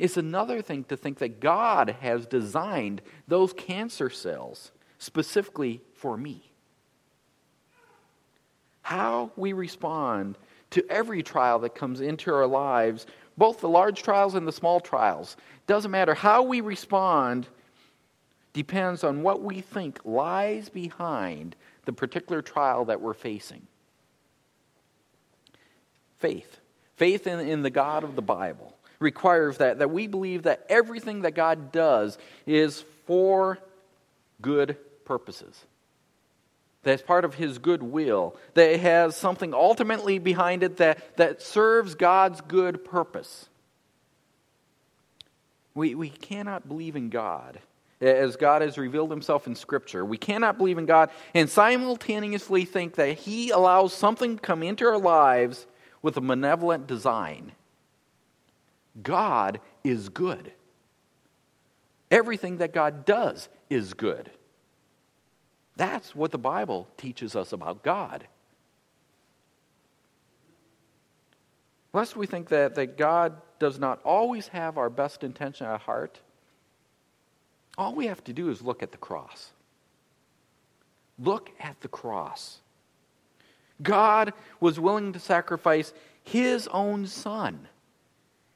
It's 0.00 0.16
another 0.16 0.62
thing 0.62 0.85
to 0.85 0.97
think 0.97 1.19
that 1.19 1.40
God 1.40 1.97
has 2.00 2.25
designed 2.25 3.02
those 3.28 3.52
cancer 3.52 4.09
cells 4.09 4.73
specifically 4.99 5.83
for 5.95 6.16
me. 6.16 6.50
How 8.80 9.30
we 9.37 9.52
respond 9.52 10.38
to 10.71 10.83
every 10.88 11.23
trial 11.23 11.59
that 11.61 11.75
comes 11.75 12.00
into 12.00 12.33
our 12.33 12.47
lives, 12.47 13.07
both 13.37 13.61
the 13.61 13.69
large 13.69 14.02
trials 14.02 14.35
and 14.35 14.49
the 14.49 14.52
small 14.52 14.80
trials, 14.80 15.37
doesn't 15.66 15.90
matter 15.90 16.14
how 16.14 16.45
we 16.45 16.62
respond, 16.62 17.47
depends 18.54 19.04
on 19.04 19.23
what 19.23 19.42
we 19.42 19.61
think 19.61 20.00
lies 20.07 20.71
behind 20.71 21.54
the 21.85 21.92
particular 21.92 22.40
trial 22.40 22.87
that 22.87 23.02
we're 23.02 23.12
facing. 23.12 23.66
Faith. 26.19 26.59
Faith 26.97 27.26
in, 27.26 27.40
in 27.40 27.61
the 27.61 27.71
God 27.71 28.02
of 28.02 28.16
the 28.16 28.23
Bible 28.23 28.75
requires 29.00 29.59
that, 29.59 29.78
that 29.78 29.90
we 29.90 30.07
believe 30.07 30.45
that 30.45 30.64
everything 30.69 31.23
that 31.23 31.33
God 31.33 31.73
does 31.73 32.19
is 32.47 32.85
for 33.07 33.59
good 34.40 34.76
purposes. 35.04 35.64
That's 36.83 37.02
part 37.02 37.25
of 37.25 37.35
His 37.35 37.59
good 37.59 37.83
will. 37.83 38.37
That 38.54 38.71
it 38.71 38.80
has 38.80 39.16
something 39.16 39.52
ultimately 39.52 40.19
behind 40.19 40.62
it 40.62 40.76
that, 40.78 41.16
that 41.16 41.42
serves 41.42 41.95
God's 41.95 42.40
good 42.42 42.85
purpose. 42.85 43.49
We, 45.75 45.95
we 45.95 46.11
cannot 46.11 46.69
believe 46.69 46.97
in 46.97 47.11
God 47.11 47.59
as 48.00 48.37
God 48.37 48.62
has 48.62 48.78
revealed 48.78 49.11
Himself 49.11 49.47
in 49.47 49.54
Scripture. 49.54 50.04
We 50.04 50.19
cannot 50.19 50.57
believe 50.57 50.78
in 50.78 50.87
God 50.87 51.11
and 51.35 51.49
simultaneously 51.50 52.64
think 52.64 52.95
that 52.97 53.19
He 53.19 53.50
allows 53.50 53.92
something 53.92 54.37
to 54.37 54.42
come 54.42 54.62
into 54.62 54.87
our 54.87 54.99
lives 54.99 55.66
with 56.02 56.16
a 56.16 56.21
malevolent 56.23 56.87
design. 56.87 57.52
God 59.02 59.61
is 59.85 60.09
good. 60.09 60.52
Everything 62.11 62.59
that 62.59 62.73
God 62.73 63.04
does 63.04 63.49
is 63.68 63.94
good. 63.94 64.30
That's 65.76 66.14
what 66.14 66.32
the 66.32 66.38
Bible 66.38 66.88
teaches 66.97 67.37
us 67.37 67.52
about 67.52 67.82
God. 67.82 68.26
Lest 71.92 72.16
we 72.16 72.26
think 72.26 72.49
that, 72.49 72.75
that 72.75 72.97
God 72.97 73.35
does 73.59 73.78
not 73.78 74.00
always 74.04 74.49
have 74.49 74.78
our 74.78 74.90
best 74.90 75.25
intention 75.25 75.66
at 75.66 75.80
heart, 75.80 76.20
all 77.78 77.94
we 77.94 78.06
have 78.06 78.23
to 78.25 78.32
do 78.32 78.50
is 78.50 78.62
look 78.62 78.82
at 78.82 78.92
the 78.92 78.99
cross. 78.99 79.50
Look 81.18 81.50
at 81.61 81.80
the 81.80 81.88
cross. 81.88 82.61
God 83.82 84.32
was 84.61 84.78
willing 84.78 85.12
to 85.12 85.18
sacrifice 85.18 85.92
his 86.23 86.68
own 86.68 87.06
son 87.06 87.68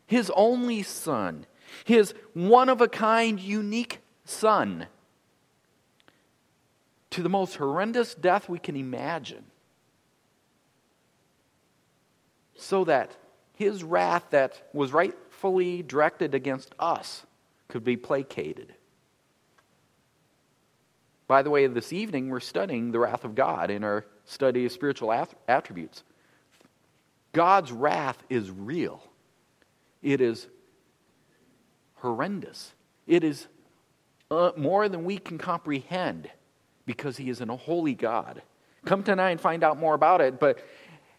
his 0.07 0.31
only 0.35 0.83
son, 0.83 1.47
his 1.85 2.15
one 2.33 2.69
of 2.69 2.81
a 2.81 2.89
kind, 2.89 3.41
unique 3.41 4.01
son, 4.25 4.87
to 7.11 7.23
the 7.23 7.29
most 7.29 7.57
horrendous 7.57 8.15
death 8.15 8.49
we 8.49 8.59
can 8.59 8.77
imagine. 8.77 9.45
So 12.57 12.85
that 12.85 13.17
his 13.55 13.85
wrath 13.85 14.25
that 14.31 14.69
was 14.73 14.93
rightfully 14.93 15.83
directed 15.83 16.35
against 16.35 16.75
us 16.79 17.25
could 17.69 17.85
be 17.85 17.97
placated. 17.97 18.75
By 21.27 21.43
the 21.43 21.51
way, 21.51 21.67
this 21.67 21.93
evening 21.93 22.29
we're 22.29 22.41
studying 22.41 22.91
the 22.91 22.99
wrath 22.99 23.25
of 23.25 23.35
God 23.35 23.71
in 23.71 23.85
our 23.85 24.05
study 24.27 24.67
of 24.67 24.73
spiritual 24.73 25.13
attributes. 25.49 26.03
God's 27.33 27.73
wrath 27.73 28.23
is 28.29 28.51
real. 28.51 29.03
It 30.05 30.21
is 30.21 30.47
horrendous. 31.95 32.75
It 33.07 33.25
is 33.25 33.49
uh, 34.31 34.53
more 34.57 34.89
than 34.89 35.05
we 35.05 35.17
can 35.19 35.39
comprehend 35.39 36.31
because 36.85 37.17
He 37.17 37.31
is 37.31 37.41
a 37.41 37.47
holy 37.57 37.95
God. 37.95 38.43
Come 38.85 39.03
tonight 39.03 39.31
and 39.31 39.41
find 39.41 39.65
out 39.65 39.79
more 39.79 39.95
about 39.95 40.21
it. 40.21 40.39
But 40.39 40.59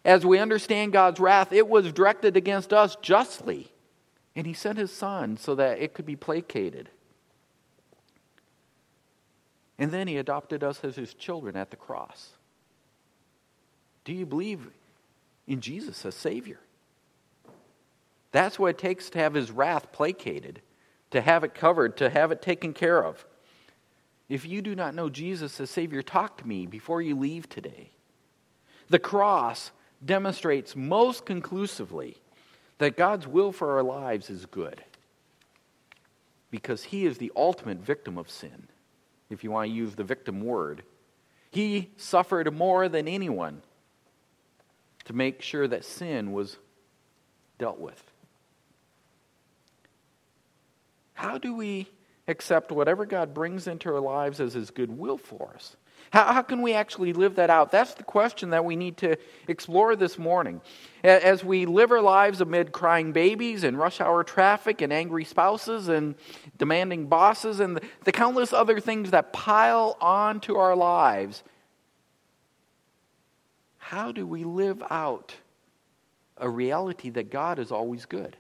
as 0.06 0.24
we 0.24 0.38
understand 0.38 0.94
God's 0.94 1.20
wrath, 1.20 1.52
it 1.52 1.68
was 1.68 1.92
directed 1.92 2.38
against 2.38 2.72
us 2.72 2.96
justly. 3.02 3.72
And 4.36 4.46
He 4.46 4.54
sent 4.54 4.78
His 4.78 4.92
Son 4.92 5.36
so 5.36 5.56
that 5.56 5.80
it 5.80 5.96
could 5.96 6.06
be 6.06 6.16
placated. 6.16 6.90
And 9.80 9.90
then 9.90 10.08
He 10.08 10.18
adopted 10.18 10.64
us 10.64 10.82
as 10.84 10.96
His 10.96 11.16
children 11.16 11.58
at 11.58 11.72
the 11.72 11.76
cross. 11.76 12.30
Do 14.04 14.14
you 14.14 14.28
believe 14.28 14.68
in 15.48 15.60
Jesus 15.60 16.06
as 16.06 16.14
Savior? 16.14 16.60
That's 18.36 18.60
what 18.60 18.72
it 18.72 18.78
takes 18.78 19.10
to 19.12 19.20
have 19.20 19.34
his 19.34 19.50
wrath 19.50 19.94
placated, 19.94 20.62
to 21.12 21.22
have 21.22 21.46
it 21.46 21.54
covered, 21.54 21.96
to 21.96 22.10
have 22.10 22.34
it 22.34 22.42
taken 22.42 22.74
care 22.74 23.02
of. 23.02 23.26
If 24.28 24.46
you 24.46 24.62
do 24.62 24.76
not 24.76 24.94
know 24.94 25.10
Jesus 25.10 25.58
as 25.62 25.70
Savior, 25.70 26.02
talk 26.02 26.40
to 26.40 26.48
me 26.48 26.66
before 26.68 27.02
you 27.02 27.18
leave 27.18 27.48
today. 27.48 27.92
The 28.90 29.00
cross 29.00 29.72
demonstrates 30.04 30.76
most 30.76 31.26
conclusively 31.26 32.18
that 32.78 32.98
God's 32.98 33.26
will 33.26 33.54
for 33.54 33.78
our 33.78 33.84
lives 33.84 34.30
is 34.30 34.46
good 34.46 34.84
because 36.52 36.84
He 36.84 37.06
is 37.06 37.18
the 37.18 37.32
ultimate 37.38 37.78
victim 37.78 38.18
of 38.18 38.30
sin, 38.30 38.68
if 39.30 39.46
you 39.46 39.52
want 39.52 39.70
to 39.70 39.74
use 39.74 39.96
the 39.96 40.04
victim 40.04 40.42
word. 40.42 40.84
He 41.52 41.92
suffered 41.96 42.54
more 42.54 42.90
than 42.90 43.08
anyone 43.08 43.62
to 45.06 45.14
make 45.14 45.42
sure 45.42 45.70
that 45.70 45.86
sin 45.86 46.34
was 46.34 46.58
dealt 47.58 47.80
with. 47.80 48.12
How 51.16 51.38
do 51.38 51.56
we 51.56 51.88
accept 52.28 52.72
whatever 52.72 53.06
God 53.06 53.34
brings 53.34 53.68
into 53.68 53.90
our 53.92 54.00
lives 54.00 54.40
as 54.40 54.54
His 54.54 54.70
good 54.70 54.96
will 54.96 55.18
for 55.18 55.54
us? 55.56 55.76
How, 56.12 56.34
how, 56.34 56.42
can 56.44 56.62
we 56.62 56.74
actually 56.74 57.14
live 57.14 57.36
that 57.36 57.50
out? 57.50 57.72
That's 57.72 57.94
the 57.96 58.04
question 58.04 58.52
that 58.52 58.64
we 58.64 58.76
need 58.76 58.98
to 58.98 59.18
explore 59.48 59.96
this 59.96 60.20
morning. 60.20 60.62
As 61.04 61.44
we 61.44 61.66
live 61.66 61.92
our 61.92 62.02
lives 62.02 62.42
amid 62.42 62.72
crying 62.72 63.12
babies 63.12 63.64
and 63.64 63.78
rush 63.78 64.00
hour 64.00 64.24
traffic 64.24 64.82
and 64.82 64.94
angry 64.94 65.24
spouses 65.24 65.88
and 65.88 66.16
demanding 66.58 67.08
bosses 67.08 67.60
and 67.60 67.78
the, 67.78 67.82
the 68.04 68.12
countless 68.12 68.54
other 68.54 68.80
things 68.80 69.12
that 69.12 69.34
pile 69.34 69.98
onto 70.00 70.56
our 70.56 70.76
lives, 70.76 71.44
how 73.78 74.12
do 74.12 74.28
we 74.28 74.44
live 74.44 74.84
out 74.90 75.36
a 76.38 76.50
reality 76.50 77.10
that 77.12 77.32
God 77.32 77.58
is 77.58 77.72
always 77.72 78.06
good? 78.06 78.36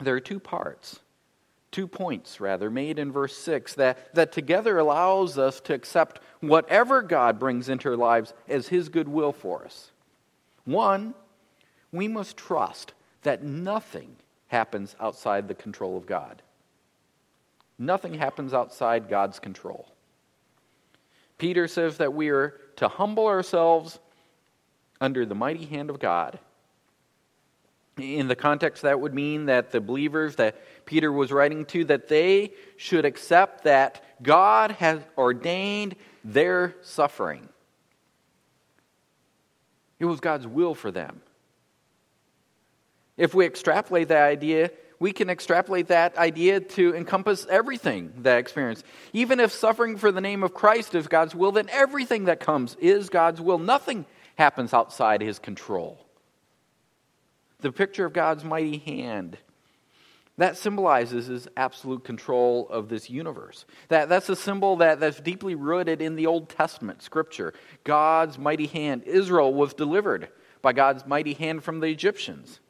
There 0.00 0.14
are 0.14 0.20
two 0.20 0.40
parts, 0.40 1.00
two 1.70 1.86
points 1.86 2.40
rather, 2.40 2.70
made 2.70 2.98
in 2.98 3.12
verse 3.12 3.36
6 3.36 3.74
that, 3.74 4.14
that 4.14 4.32
together 4.32 4.78
allows 4.78 5.38
us 5.38 5.60
to 5.60 5.74
accept 5.74 6.20
whatever 6.40 7.02
God 7.02 7.38
brings 7.38 7.68
into 7.68 7.90
our 7.90 7.96
lives 7.96 8.32
as 8.48 8.68
His 8.68 8.88
good 8.88 9.08
will 9.08 9.32
for 9.32 9.64
us. 9.64 9.90
One, 10.64 11.14
we 11.92 12.08
must 12.08 12.36
trust 12.36 12.92
that 13.22 13.42
nothing 13.42 14.16
happens 14.48 14.96
outside 15.00 15.48
the 15.48 15.54
control 15.54 15.96
of 15.96 16.06
God. 16.06 16.42
Nothing 17.78 18.14
happens 18.14 18.52
outside 18.52 19.08
God's 19.08 19.38
control. 19.38 19.88
Peter 21.38 21.66
says 21.66 21.96
that 21.96 22.12
we 22.12 22.28
are 22.28 22.60
to 22.76 22.88
humble 22.88 23.26
ourselves 23.26 23.98
under 25.00 25.24
the 25.24 25.34
mighty 25.34 25.64
hand 25.64 25.88
of 25.88 25.98
God 25.98 26.38
in 27.98 28.28
the 28.28 28.36
context, 28.36 28.82
that 28.82 29.00
would 29.00 29.14
mean 29.14 29.46
that 29.46 29.72
the 29.72 29.80
believers 29.80 30.36
that 30.36 30.56
Peter 30.86 31.12
was 31.12 31.32
writing 31.32 31.64
to, 31.66 31.84
that 31.86 32.08
they 32.08 32.52
should 32.76 33.04
accept 33.04 33.64
that 33.64 34.02
God 34.22 34.72
has 34.72 35.00
ordained 35.16 35.96
their 36.24 36.74
suffering. 36.82 37.48
It 39.98 40.06
was 40.06 40.20
God's 40.20 40.46
will 40.46 40.74
for 40.74 40.90
them. 40.90 41.20
If 43.16 43.34
we 43.34 43.44
extrapolate 43.44 44.08
that 44.08 44.22
idea, 44.22 44.70
we 44.98 45.12
can 45.12 45.28
extrapolate 45.28 45.88
that 45.88 46.16
idea 46.16 46.60
to 46.60 46.94
encompass 46.94 47.46
everything 47.50 48.12
that 48.18 48.38
experience. 48.38 48.82
Even 49.12 49.40
if 49.40 49.52
suffering 49.52 49.96
for 49.96 50.10
the 50.10 50.20
name 50.20 50.42
of 50.42 50.54
Christ 50.54 50.94
is 50.94 51.06
God's 51.06 51.34
will, 51.34 51.52
then 51.52 51.68
everything 51.70 52.24
that 52.24 52.40
comes 52.40 52.76
is 52.80 53.10
God's 53.10 53.40
will. 53.40 53.58
Nothing 53.58 54.06
happens 54.36 54.72
outside 54.72 55.20
his 55.20 55.38
control 55.38 56.06
the 57.60 57.72
picture 57.72 58.04
of 58.04 58.12
God's 58.12 58.44
mighty 58.44 58.78
hand. 58.78 59.38
That 60.38 60.56
symbolizes 60.56 61.26
his 61.26 61.48
absolute 61.56 62.02
control 62.02 62.66
of 62.70 62.88
this 62.88 63.10
universe. 63.10 63.66
That, 63.88 64.08
that's 64.08 64.30
a 64.30 64.36
symbol 64.36 64.76
that, 64.76 64.98
that's 64.98 65.20
deeply 65.20 65.54
rooted 65.54 66.00
in 66.00 66.16
the 66.16 66.26
Old 66.26 66.48
Testament 66.48 67.02
scripture. 67.02 67.52
God's 67.84 68.38
mighty 68.38 68.66
hand. 68.66 69.02
Israel 69.02 69.52
was 69.52 69.74
delivered 69.74 70.30
by 70.62 70.72
God's 70.72 71.06
mighty 71.06 71.34
hand 71.34 71.62
from 71.62 71.80
the 71.80 71.88
Egyptians. 71.88 72.60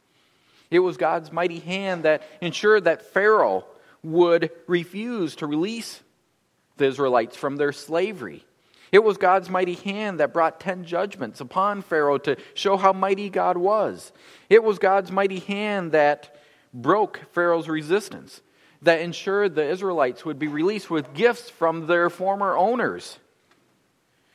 It 0.70 0.80
was 0.80 0.96
God's 0.96 1.30
mighty 1.30 1.60
hand 1.60 2.04
that 2.04 2.22
ensured 2.40 2.84
that 2.84 3.12
Pharaoh 3.12 3.64
would 4.02 4.50
refuse 4.66 5.36
to 5.36 5.46
release 5.46 6.02
the 6.76 6.86
Israelites 6.86 7.36
from 7.36 7.56
their 7.56 7.72
slavery. 7.72 8.44
It 8.92 9.04
was 9.04 9.16
God's 9.16 9.48
mighty 9.48 9.74
hand 9.74 10.20
that 10.20 10.32
brought 10.32 10.60
ten 10.60 10.84
judgments 10.84 11.40
upon 11.40 11.82
Pharaoh 11.82 12.18
to 12.18 12.36
show 12.54 12.76
how 12.76 12.92
mighty 12.92 13.30
God 13.30 13.56
was. 13.56 14.12
It 14.48 14.64
was 14.64 14.78
God's 14.78 15.12
mighty 15.12 15.38
hand 15.38 15.92
that 15.92 16.36
broke 16.74 17.20
Pharaoh's 17.32 17.68
resistance, 17.68 18.40
that 18.82 19.00
ensured 19.00 19.54
the 19.54 19.68
Israelites 19.68 20.24
would 20.24 20.38
be 20.38 20.48
released 20.48 20.90
with 20.90 21.14
gifts 21.14 21.50
from 21.50 21.86
their 21.86 22.10
former 22.10 22.56
owners. 22.56 23.18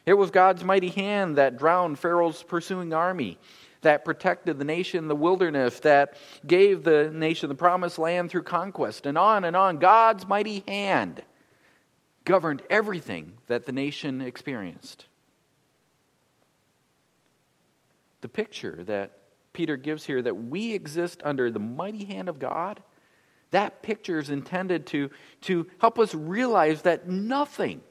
It 0.05 0.13
was 0.13 0.31
God's 0.31 0.63
mighty 0.63 0.89
hand 0.89 1.37
that 1.37 1.57
drowned 1.57 1.99
Pharaoh's 1.99 2.43
pursuing 2.43 2.93
army, 2.93 3.37
that 3.81 4.05
protected 4.05 4.59
the 4.59 4.65
nation 4.65 4.99
in 4.99 5.07
the 5.07 5.15
wilderness, 5.15 5.79
that 5.81 6.15
gave 6.45 6.83
the 6.83 7.09
nation 7.11 7.49
the 7.49 7.55
promised 7.55 7.97
land 7.97 8.29
through 8.29 8.43
conquest, 8.43 9.05
and 9.05 9.17
on 9.17 9.43
and 9.43 9.55
on. 9.55 9.77
God's 9.77 10.27
mighty 10.27 10.63
hand 10.67 11.23
governed 12.25 12.63
everything 12.69 13.33
that 13.47 13.65
the 13.65 13.71
nation 13.71 14.21
experienced. 14.21 15.05
The 18.21 18.27
picture 18.27 18.83
that 18.85 19.19
Peter 19.53 19.77
gives 19.77 20.05
here 20.05 20.21
that 20.21 20.35
we 20.35 20.73
exist 20.73 21.21
under 21.23 21.49
the 21.49 21.59
mighty 21.59 22.05
hand 22.05 22.27
of 22.27 22.39
God, 22.39 22.83
that 23.51 23.81
picture 23.81 24.19
is 24.19 24.29
intended 24.29 24.85
to, 24.87 25.09
to 25.41 25.67
help 25.79 25.97
us 25.97 26.13
realize 26.13 26.81
that 26.81 27.07
nothing 27.07 27.81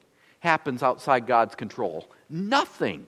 happens 0.40 0.82
outside 0.82 1.26
God's 1.26 1.54
control. 1.54 2.10
Nothing. 2.28 3.06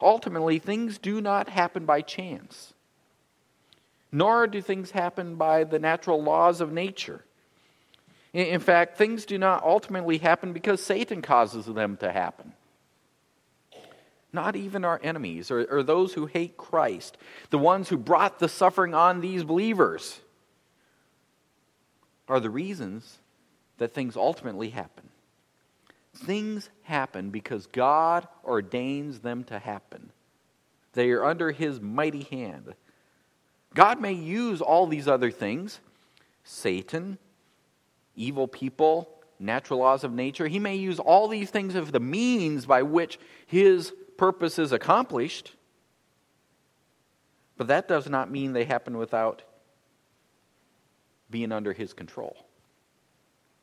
Ultimately, 0.00 0.60
things 0.60 0.98
do 0.98 1.20
not 1.20 1.48
happen 1.48 1.84
by 1.84 2.02
chance, 2.02 2.74
nor 4.12 4.46
do 4.46 4.62
things 4.62 4.92
happen 4.92 5.34
by 5.34 5.64
the 5.64 5.80
natural 5.80 6.22
laws 6.22 6.60
of 6.60 6.72
nature. 6.72 7.24
In 8.36 8.60
fact, 8.60 8.98
things 8.98 9.24
do 9.24 9.38
not 9.38 9.64
ultimately 9.64 10.18
happen 10.18 10.52
because 10.52 10.82
Satan 10.82 11.22
causes 11.22 11.66
them 11.66 11.96
to 11.98 12.12
happen 12.12 12.52
not 14.36 14.54
even 14.54 14.84
our 14.84 15.00
enemies 15.02 15.50
or, 15.50 15.64
or 15.64 15.82
those 15.82 16.12
who 16.12 16.26
hate 16.26 16.56
Christ, 16.56 17.16
the 17.50 17.58
ones 17.58 17.88
who 17.88 17.96
brought 17.96 18.38
the 18.38 18.48
suffering 18.48 18.94
on 18.94 19.20
these 19.20 19.42
believers, 19.42 20.20
are 22.28 22.38
the 22.38 22.50
reasons 22.50 23.18
that 23.78 23.94
things 23.94 24.16
ultimately 24.16 24.70
happen. 24.70 25.08
Things 26.14 26.70
happen 26.82 27.30
because 27.30 27.66
God 27.66 28.28
ordains 28.44 29.20
them 29.20 29.42
to 29.44 29.58
happen. 29.58 30.10
They 30.92 31.10
are 31.10 31.24
under 31.24 31.52
His 31.52 31.80
mighty 31.80 32.24
hand. 32.24 32.74
God 33.74 34.00
may 34.00 34.12
use 34.12 34.60
all 34.60 34.86
these 34.86 35.08
other 35.08 35.30
things 35.30 35.80
Satan, 36.44 37.18
evil 38.16 38.48
people, 38.48 39.08
natural 39.38 39.80
laws 39.80 40.04
of 40.04 40.12
nature. 40.12 40.48
He 40.48 40.58
may 40.58 40.76
use 40.76 40.98
all 40.98 41.28
these 41.28 41.50
things 41.50 41.76
as 41.76 41.90
the 41.90 42.00
means 42.00 42.66
by 42.66 42.82
which 42.82 43.18
His 43.46 43.92
purpose 44.16 44.58
is 44.58 44.72
accomplished, 44.72 45.52
but 47.56 47.68
that 47.68 47.88
does 47.88 48.08
not 48.08 48.30
mean 48.30 48.52
they 48.52 48.64
happen 48.64 48.96
without 48.96 49.42
being 51.30 51.52
under 51.52 51.72
his 51.72 51.92
control. 51.92 52.36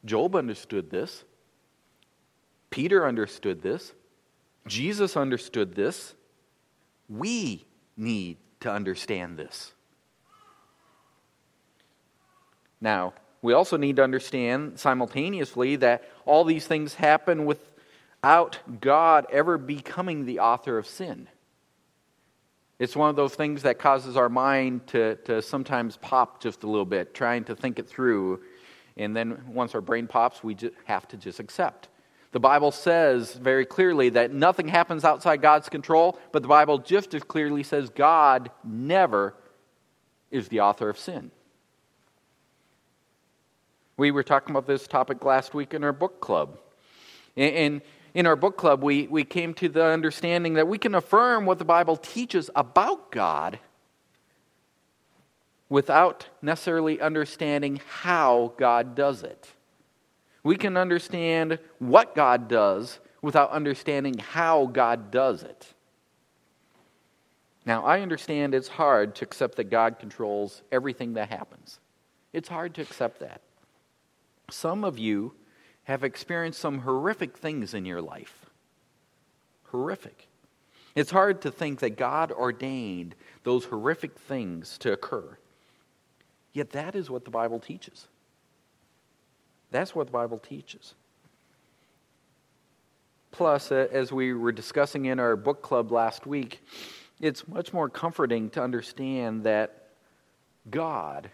Job 0.05 0.35
understood 0.35 0.89
this. 0.89 1.23
Peter 2.69 3.07
understood 3.07 3.61
this. 3.61 3.93
Jesus 4.67 5.15
understood 5.15 5.75
this. 5.75 6.15
We 7.07 7.65
need 7.95 8.37
to 8.61 8.71
understand 8.71 9.37
this. 9.37 9.73
Now, 12.81 13.13
we 13.43 13.51
also 13.51 13.75
need 13.75 13.97
to 13.97 14.03
understand 14.03 14.79
simultaneously 14.79 15.75
that 15.75 16.09
all 16.25 16.45
these 16.45 16.65
things 16.65 16.95
happen 16.95 17.45
without 17.45 18.57
God 18.79 19.27
ever 19.29 19.57
becoming 19.57 20.25
the 20.25 20.39
author 20.39 20.77
of 20.77 20.87
sin. 20.87 21.27
It's 22.79 22.95
one 22.95 23.09
of 23.09 23.17
those 23.17 23.35
things 23.35 23.63
that 23.63 23.79
causes 23.79 24.15
our 24.15 24.29
mind 24.29 24.87
to, 24.87 25.15
to 25.25 25.41
sometimes 25.41 25.97
pop 25.97 26.41
just 26.41 26.63
a 26.63 26.67
little 26.67 26.85
bit, 26.85 27.13
trying 27.13 27.43
to 27.43 27.55
think 27.55 27.79
it 27.79 27.87
through. 27.87 28.41
And 28.95 29.13
then 29.15 29.43
once 29.53 29.75
our 29.75 29.81
brain 29.81 30.07
pops, 30.07 30.41
we 30.41 30.55
have 30.85 31.05
to 31.09 31.17
just 31.17 31.41
accept. 31.41 31.89
The 32.31 32.39
Bible 32.39 32.71
says 32.71 33.33
very 33.33 33.65
clearly 33.65 34.07
that 34.09 34.33
nothing 34.33 34.69
happens 34.69 35.03
outside 35.03 35.41
God's 35.41 35.67
control, 35.67 36.17
but 36.31 36.43
the 36.43 36.47
Bible 36.47 36.77
just 36.77 37.13
as 37.13 37.23
clearly 37.23 37.63
says 37.63 37.89
God 37.89 38.51
never 38.63 39.35
is 40.31 40.47
the 40.47 40.61
author 40.61 40.89
of 40.89 40.97
sin. 40.97 41.29
We 44.03 44.11
were 44.11 44.21
talking 44.21 44.53
about 44.53 44.67
this 44.67 44.85
topic 44.85 45.23
last 45.23 45.53
week 45.53 45.73
in 45.73 45.81
our 45.81 45.93
book 45.93 46.19
club. 46.19 46.59
And 47.37 47.81
in 48.13 48.27
our 48.27 48.35
book 48.35 48.57
club, 48.57 48.83
we, 48.83 49.07
we 49.07 49.23
came 49.23 49.53
to 49.53 49.69
the 49.69 49.85
understanding 49.85 50.55
that 50.55 50.67
we 50.67 50.77
can 50.77 50.93
affirm 50.93 51.45
what 51.45 51.57
the 51.57 51.63
Bible 51.63 51.95
teaches 51.95 52.49
about 52.53 53.13
God 53.13 53.59
without 55.69 56.27
necessarily 56.41 56.99
understanding 56.99 57.79
how 58.01 58.51
God 58.57 58.93
does 58.93 59.23
it. 59.23 59.47
We 60.43 60.57
can 60.57 60.75
understand 60.75 61.57
what 61.79 62.13
God 62.13 62.49
does 62.49 62.99
without 63.21 63.51
understanding 63.51 64.17
how 64.17 64.65
God 64.65 65.11
does 65.11 65.43
it. 65.43 65.65
Now, 67.65 67.85
I 67.85 68.01
understand 68.01 68.53
it's 68.53 68.67
hard 68.67 69.15
to 69.15 69.23
accept 69.23 69.55
that 69.55 69.69
God 69.69 69.97
controls 69.97 70.61
everything 70.73 71.13
that 71.13 71.29
happens. 71.29 71.79
It's 72.33 72.49
hard 72.49 72.73
to 72.75 72.81
accept 72.81 73.21
that. 73.21 73.39
Some 74.53 74.83
of 74.83 74.99
you 74.99 75.33
have 75.85 76.03
experienced 76.03 76.59
some 76.59 76.79
horrific 76.79 77.35
things 77.35 77.73
in 77.73 77.85
your 77.85 78.01
life. 78.01 78.45
Horrific. 79.71 80.27
It's 80.93 81.09
hard 81.09 81.41
to 81.41 81.51
think 81.51 81.79
that 81.79 81.97
God 81.97 82.31
ordained 82.31 83.15
those 83.43 83.65
horrific 83.65 84.17
things 84.17 84.77
to 84.77 84.93
occur. 84.93 85.37
Yet 86.53 86.69
that 86.69 86.93
is 86.95 87.09
what 87.09 87.25
the 87.25 87.31
Bible 87.31 87.59
teaches. 87.59 88.07
That's 89.71 89.95
what 89.95 90.05
the 90.05 90.13
Bible 90.13 90.37
teaches. 90.37 90.93
Plus, 93.31 93.71
uh, 93.71 93.87
as 93.91 94.11
we 94.13 94.33
were 94.33 94.51
discussing 94.51 95.05
in 95.05 95.19
our 95.19 95.35
book 95.35 95.63
club 95.63 95.91
last 95.91 96.27
week, 96.27 96.61
it's 97.19 97.47
much 97.47 97.73
more 97.73 97.89
comforting 97.89 98.51
to 98.51 98.61
understand 98.61 99.45
that 99.45 99.89
God, 100.69 101.31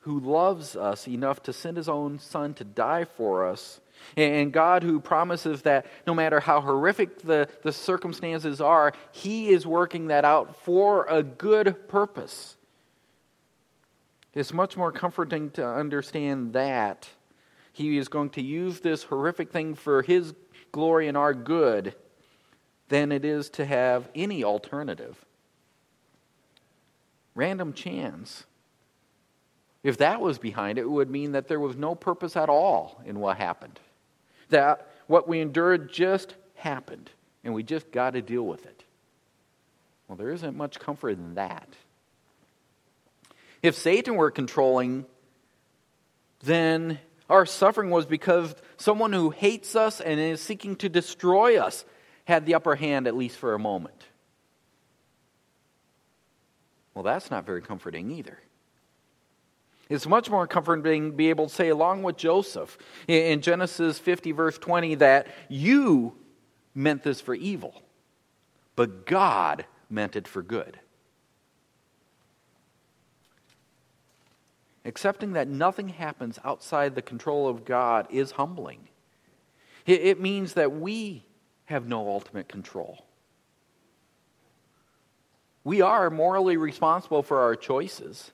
who 0.00 0.20
loves 0.20 0.76
us 0.76 1.06
enough 1.08 1.42
to 1.42 1.52
send 1.52 1.76
his 1.76 1.88
own 1.88 2.18
Son 2.18 2.54
to 2.54 2.64
die 2.64 3.04
for 3.04 3.46
us, 3.46 3.80
and 4.16 4.52
God, 4.52 4.82
who 4.82 5.00
promises 5.00 5.62
that 5.62 5.86
no 6.06 6.14
matter 6.14 6.40
how 6.40 6.60
horrific 6.60 7.22
the, 7.22 7.48
the 7.62 7.72
circumstances 7.72 8.60
are, 8.60 8.92
He 9.12 9.48
is 9.48 9.66
working 9.66 10.08
that 10.08 10.24
out 10.24 10.56
for 10.64 11.06
a 11.08 11.22
good 11.22 11.88
purpose. 11.88 12.56
It's 14.34 14.52
much 14.52 14.76
more 14.76 14.92
comforting 14.92 15.50
to 15.52 15.66
understand 15.66 16.52
that 16.52 17.08
He 17.72 17.98
is 17.98 18.08
going 18.08 18.30
to 18.30 18.42
use 18.42 18.80
this 18.80 19.04
horrific 19.04 19.50
thing 19.50 19.74
for 19.74 20.02
His 20.02 20.34
glory 20.72 21.08
and 21.08 21.16
our 21.16 21.34
good 21.34 21.94
than 22.88 23.12
it 23.12 23.24
is 23.24 23.50
to 23.50 23.64
have 23.64 24.08
any 24.14 24.42
alternative. 24.42 25.24
Random 27.34 27.72
chance. 27.72 28.44
If 29.82 29.98
that 29.98 30.20
was 30.20 30.38
behind 30.38 30.78
it, 30.78 30.82
it 30.82 30.90
would 30.90 31.10
mean 31.10 31.32
that 31.32 31.48
there 31.48 31.60
was 31.60 31.76
no 31.76 31.94
purpose 31.94 32.36
at 32.36 32.48
all 32.48 33.00
in 33.06 33.20
what 33.20 33.36
happened 33.36 33.78
that 34.50 34.88
what 35.06 35.28
we 35.28 35.40
endured 35.40 35.92
just 35.92 36.34
happened 36.54 37.10
and 37.44 37.54
we 37.54 37.62
just 37.62 37.90
got 37.92 38.10
to 38.10 38.22
deal 38.22 38.42
with 38.42 38.66
it. 38.66 38.84
Well, 40.06 40.16
there 40.16 40.30
isn't 40.30 40.56
much 40.56 40.80
comfort 40.80 41.10
in 41.10 41.34
that. 41.34 41.68
If 43.62 43.74
Satan 43.74 44.16
were 44.16 44.30
controlling, 44.30 45.04
then 46.42 46.98
our 47.28 47.44
suffering 47.44 47.90
was 47.90 48.06
because 48.06 48.54
someone 48.76 49.12
who 49.12 49.30
hates 49.30 49.76
us 49.76 50.00
and 50.00 50.18
is 50.18 50.40
seeking 50.40 50.76
to 50.76 50.88
destroy 50.88 51.58
us 51.58 51.84
had 52.24 52.46
the 52.46 52.54
upper 52.54 52.74
hand, 52.74 53.06
at 53.06 53.16
least 53.16 53.36
for 53.36 53.54
a 53.54 53.58
moment. 53.58 54.02
Well, 56.94 57.04
that's 57.04 57.30
not 57.30 57.46
very 57.46 57.62
comforting 57.62 58.10
either. 58.10 58.38
It's 59.88 60.06
much 60.06 60.28
more 60.28 60.46
comforting 60.46 61.10
to 61.10 61.16
be 61.16 61.30
able 61.30 61.48
to 61.48 61.54
say, 61.54 61.70
along 61.70 62.02
with 62.02 62.16
Joseph 62.16 62.76
in 63.06 63.40
Genesis 63.40 63.98
50, 63.98 64.32
verse 64.32 64.58
20, 64.58 64.96
that 64.96 65.28
you 65.48 66.14
meant 66.74 67.02
this 67.02 67.20
for 67.20 67.34
evil, 67.34 67.82
but 68.76 69.06
God 69.06 69.64
meant 69.88 70.14
it 70.14 70.28
for 70.28 70.42
good. 70.42 70.78
Accepting 74.84 75.32
that 75.32 75.48
nothing 75.48 75.88
happens 75.88 76.38
outside 76.44 76.94
the 76.94 77.02
control 77.02 77.48
of 77.48 77.64
God 77.64 78.06
is 78.10 78.32
humbling. 78.32 78.88
It 79.86 80.20
means 80.20 80.52
that 80.54 80.72
we 80.72 81.24
have 81.64 81.88
no 81.88 82.08
ultimate 82.08 82.48
control. 82.48 83.04
We 85.64 85.80
are 85.80 86.10
morally 86.10 86.56
responsible 86.56 87.22
for 87.22 87.40
our 87.40 87.56
choices 87.56 88.32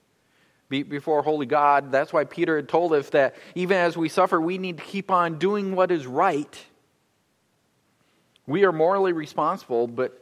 before 0.69 1.23
holy 1.23 1.47
God. 1.47 1.93
That's 1.93 2.13
why 2.13 2.25
Peter 2.25 2.57
had 2.57 2.69
told 2.69 2.93
us 2.93 3.11
that 3.11 3.37
even 3.55 3.77
as 3.77 3.97
we 3.97 4.09
suffer, 4.09 4.41
we 4.41 4.59
need 4.59 4.79
to 4.79 4.85
keep 4.85 5.11
on 5.11 5.39
doing 5.39 5.77
what 5.77 5.91
is 5.91 6.07
right. 6.07 6.65
We 8.47 8.65
are 8.65 8.73
morally 8.73 9.13
responsible, 9.13 9.87
but 9.87 10.21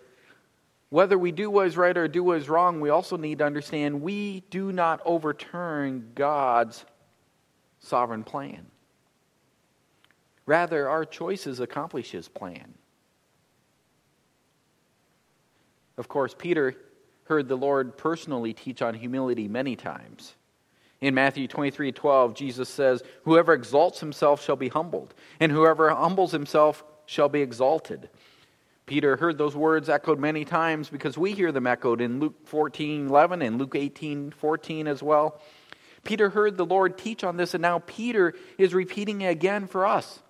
whether 0.90 1.16
we 1.16 1.32
do 1.32 1.50
what 1.50 1.66
is 1.66 1.76
right 1.76 1.96
or 1.96 2.06
do 2.06 2.22
what 2.22 2.38
is 2.38 2.48
wrong, 2.48 2.80
we 2.80 2.90
also 2.90 3.16
need 3.16 3.38
to 3.38 3.44
understand 3.44 4.02
we 4.02 4.40
do 4.50 4.72
not 4.72 5.00
overturn 5.04 6.10
God's 6.14 6.84
sovereign 7.80 8.24
plan. 8.24 8.66
Rather, 10.44 10.88
our 10.88 11.04
choices 11.04 11.60
accomplish 11.60 12.10
his 12.10 12.28
plan. 12.28 12.74
Of 15.96 16.08
course, 16.08 16.34
Peter 16.36 16.76
heard 17.24 17.48
the 17.48 17.56
Lord 17.56 17.96
personally 17.96 18.52
teach 18.52 18.82
on 18.82 18.94
humility 18.94 19.48
many 19.48 19.76
times. 19.76 20.34
In 21.00 21.14
Matthew 21.14 21.48
23 21.48 21.92
12, 21.92 22.34
Jesus 22.34 22.68
says, 22.68 23.02
Whoever 23.24 23.52
exalts 23.52 24.00
himself 24.00 24.42
shall 24.42 24.56
be 24.56 24.68
humbled, 24.68 25.14
and 25.40 25.50
whoever 25.50 25.90
humbles 25.90 26.32
himself 26.32 26.84
shall 27.06 27.28
be 27.28 27.42
exalted. 27.42 28.08
Peter 28.86 29.16
heard 29.16 29.38
those 29.38 29.56
words 29.56 29.88
echoed 29.88 30.18
many 30.18 30.44
times 30.44 30.88
because 30.88 31.16
we 31.16 31.32
hear 31.32 31.52
them 31.52 31.66
echoed 31.66 32.00
in 32.00 32.20
Luke 32.20 32.46
14 32.46 33.08
11 33.08 33.42
and 33.42 33.58
Luke 33.58 33.74
18 33.74 34.30
14 34.32 34.86
as 34.86 35.02
well. 35.02 35.40
Peter 36.04 36.30
heard 36.30 36.56
the 36.56 36.66
Lord 36.66 36.98
teach 36.98 37.22
on 37.22 37.36
this, 37.36 37.54
and 37.54 37.62
now 37.62 37.80
Peter 37.80 38.34
is 38.58 38.74
repeating 38.74 39.20
it 39.20 39.28
again 39.28 39.66
for 39.66 39.86
us. 39.86 40.20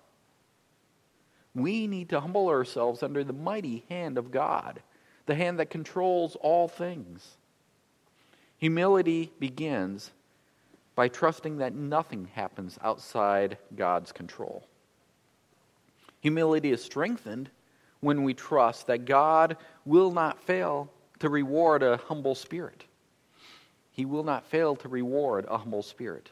We 1.54 1.86
need 1.86 2.10
to 2.10 2.20
humble 2.20 2.48
ourselves 2.48 3.02
under 3.02 3.24
the 3.24 3.32
mighty 3.32 3.84
hand 3.88 4.16
of 4.16 4.30
God 4.30 4.82
the 5.26 5.34
hand 5.34 5.58
that 5.58 5.70
controls 5.70 6.36
all 6.36 6.68
things. 6.68 7.36
Humility 8.58 9.32
begins 9.38 10.10
by 10.94 11.08
trusting 11.08 11.58
that 11.58 11.74
nothing 11.74 12.28
happens 12.34 12.78
outside 12.82 13.58
God's 13.74 14.12
control. 14.12 14.66
Humility 16.20 16.70
is 16.70 16.82
strengthened 16.82 17.50
when 18.00 18.22
we 18.22 18.34
trust 18.34 18.86
that 18.86 19.04
God 19.04 19.56
will 19.84 20.12
not 20.12 20.42
fail 20.42 20.90
to 21.20 21.28
reward 21.28 21.82
a 21.82 21.96
humble 21.96 22.34
spirit. 22.34 22.84
He 23.92 24.04
will 24.04 24.24
not 24.24 24.46
fail 24.46 24.76
to 24.76 24.88
reward 24.88 25.46
a 25.48 25.58
humble 25.58 25.82
spirit. 25.82 26.30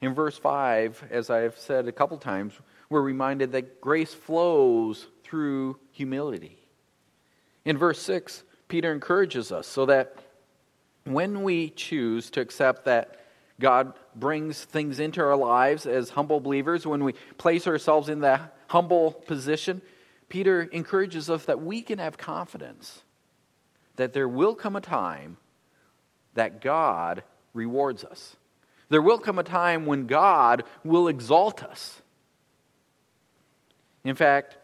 In 0.00 0.14
verse 0.14 0.36
5, 0.36 1.04
as 1.10 1.30
I 1.30 1.38
have 1.38 1.58
said 1.58 1.88
a 1.88 1.92
couple 1.92 2.18
times, 2.18 2.52
we're 2.90 3.02
reminded 3.02 3.52
that 3.52 3.80
grace 3.80 4.14
flows 4.14 5.06
through 5.24 5.78
humility. 5.92 6.58
In 7.66 7.76
verse 7.76 8.00
6, 8.00 8.44
Peter 8.68 8.92
encourages 8.92 9.50
us 9.50 9.66
so 9.66 9.86
that 9.86 10.16
when 11.04 11.42
we 11.42 11.70
choose 11.70 12.30
to 12.30 12.40
accept 12.40 12.84
that 12.84 13.20
God 13.58 13.92
brings 14.14 14.64
things 14.64 15.00
into 15.00 15.20
our 15.20 15.36
lives 15.36 15.84
as 15.84 16.10
humble 16.10 16.38
believers, 16.38 16.86
when 16.86 17.02
we 17.02 17.14
place 17.38 17.66
ourselves 17.66 18.08
in 18.08 18.20
that 18.20 18.56
humble 18.68 19.12
position, 19.12 19.82
Peter 20.28 20.62
encourages 20.62 21.28
us 21.28 21.44
that 21.46 21.60
we 21.60 21.82
can 21.82 21.98
have 21.98 22.16
confidence 22.16 23.02
that 23.96 24.12
there 24.12 24.28
will 24.28 24.54
come 24.54 24.76
a 24.76 24.80
time 24.80 25.36
that 26.34 26.60
God 26.60 27.24
rewards 27.52 28.04
us. 28.04 28.36
There 28.90 29.02
will 29.02 29.18
come 29.18 29.38
a 29.38 29.42
time 29.42 29.86
when 29.86 30.06
God 30.06 30.62
will 30.84 31.08
exalt 31.08 31.64
us. 31.64 32.02
In 34.04 34.14
fact, 34.14 34.58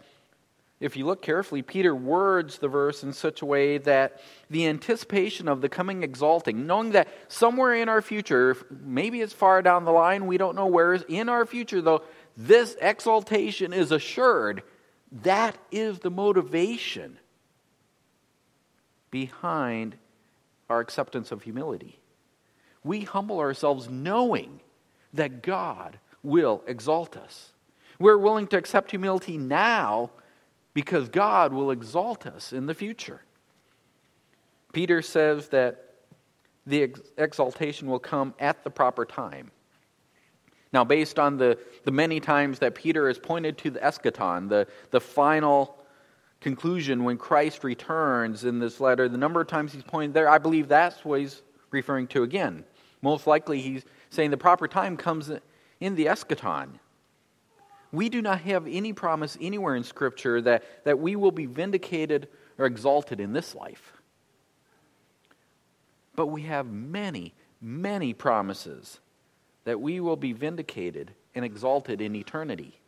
if 0.83 0.97
you 0.97 1.07
look 1.07 1.23
carefully, 1.23 1.63
Peter 1.63 1.95
words 1.95 2.59
the 2.59 2.67
verse 2.67 3.05
in 3.05 3.13
such 3.13 3.41
a 3.41 3.47
way 3.47 3.79
that 3.79 4.21
the 4.51 4.67
anticipation 4.67 5.47
of 5.47 5.61
the 5.61 5.69
coming 5.69 6.03
exalting, 6.03 6.67
knowing 6.67 6.91
that 6.91 7.07
somewhere 7.29 7.75
in 7.75 7.89
our 7.89 8.03
future, 8.03 8.57
maybe 8.69 9.21
it's 9.21 9.33
far 9.33 9.63
down 9.63 9.85
the 9.85 9.93
line, 9.93 10.27
we 10.27 10.39
don't 10.39 10.57
know 10.57 10.67
where, 10.67 10.95
in 10.95 11.29
our 11.29 11.47
future, 11.47 11.81
though, 11.81 12.03
this 12.37 12.77
exaltation 12.81 13.73
is 13.73 13.93
assured. 13.93 14.65
That 15.23 15.57
is 15.71 16.01
the 16.01 16.11
motivation 16.11 17.17
behind 19.13 19.95
our 20.69 20.81
acceptance 20.81 21.31
of 21.31 21.43
humility. 21.43 22.01
We 22.83 23.03
humble 23.03 23.39
ourselves 23.39 23.89
knowing 23.89 24.59
that 25.15 25.43
God 25.43 26.01
will 26.25 26.65
exalt 26.67 27.17
us. 27.17 27.53
We're 28.01 28.19
willing 28.19 28.49
to 28.49 28.57
accept 28.57 28.91
humility 28.91 29.39
now 29.39 30.11
because 30.75 31.09
God 31.09 31.53
will 31.53 31.71
exalt 31.71 32.27
us 32.27 32.53
in 32.53 32.67
the 32.67 32.75
future. 32.75 33.23
Peter 34.73 35.03
says 35.03 35.49
that 35.49 35.93
the 36.67 36.85
ex- 36.85 37.01
exaltation 37.19 37.89
will 37.89 37.99
come 37.99 38.35
at 38.39 38.65
the 38.65 38.71
proper 38.71 39.05
time. 39.05 39.51
Now, 40.73 40.85
based 40.85 41.19
on 41.19 41.37
the, 41.37 41.59
the 41.85 41.91
many 41.91 42.19
times 42.19 42.59
that 42.61 42.75
Peter 42.75 43.09
has 43.09 43.19
pointed 43.19 43.59
to 43.59 43.71
the 43.71 43.81
eschaton, 43.81 44.49
the, 44.49 44.67
the 44.91 45.01
final 45.01 45.79
conclusion 46.41 47.05
when 47.05 47.19
Christ 47.19 47.63
returns 47.63 48.45
in 48.45 48.59
this 48.59 48.81
letter, 48.81 49.09
the 49.09 49.19
number 49.19 49.41
of 49.41 49.49
times 49.49 49.73
he's 49.73 49.83
pointed 49.83 50.15
there, 50.15 50.29
I 50.29 50.39
believe 50.39 50.69
that's 50.69 51.05
what 51.05 51.21
he's 51.21 51.43
referring 51.71 52.07
to 52.09 52.23
again. 52.23 52.65
Most 53.03 53.27
likely, 53.27 53.61
he's 53.61 53.85
saying 54.11 54.31
the 54.31 54.37
proper 54.37 54.67
time 54.67 54.97
comes 54.97 55.31
in 55.81 55.95
the 55.95 56.07
eschaton. 56.07 56.79
We 57.93 58.09
do 58.09 58.23
not 58.23 58.41
have 58.41 58.67
any 58.67 58.95
promise 58.95 59.37
anywhere 59.41 59.77
in 59.77 59.85
Scripture 59.85 60.41
that, 60.41 60.65
that 60.85 60.99
we 60.99 61.15
will 61.15 61.31
be 61.31 61.47
vindicated 61.47 62.27
or 62.59 62.65
exalted 62.65 63.21
in 63.21 63.35
this 63.35 63.55
life. 63.55 63.93
But 66.17 66.27
we 66.27 66.43
have 66.43 66.67
many, 66.67 67.35
many 67.61 68.15
promises 68.15 68.99
that 69.65 69.81
we 69.81 70.01
will 70.01 70.17
be 70.17 70.33
vindicated 70.33 71.13
and 71.35 71.45
exalted 71.45 72.01
in 72.01 72.17
eternity. 72.17 72.79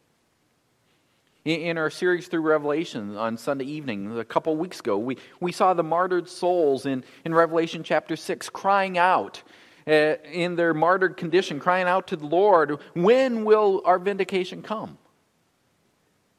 In 1.44 1.76
our 1.76 1.90
series 1.90 2.26
through 2.28 2.40
Revelation 2.40 3.18
on 3.18 3.36
Sunday 3.36 3.66
evening, 3.66 4.18
a 4.18 4.24
couple 4.24 4.56
weeks 4.56 4.80
ago, 4.80 4.96
we, 4.96 5.18
we 5.40 5.52
saw 5.52 5.74
the 5.74 5.82
martyred 5.82 6.26
souls 6.26 6.86
in, 6.86 7.04
in 7.26 7.34
Revelation 7.34 7.82
chapter 7.82 8.16
6 8.16 8.48
crying 8.48 8.96
out 8.96 9.42
in 9.86 10.56
their 10.56 10.74
martyred 10.74 11.16
condition, 11.16 11.60
crying 11.60 11.86
out 11.86 12.06
to 12.08 12.16
the 12.16 12.26
Lord, 12.26 12.78
When 12.94 13.44
will 13.44 13.82
our 13.84 13.98
vindication 13.98 14.62
come? 14.62 14.98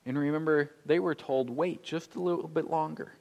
And 0.06 0.18
remember, 0.18 0.72
they 0.86 1.00
were 1.00 1.16
told, 1.16 1.50
Wait 1.50 1.84
just 1.84 2.16
a 2.16 2.22
little 2.22 2.48
bit 2.48 2.70
longer. 2.70 3.14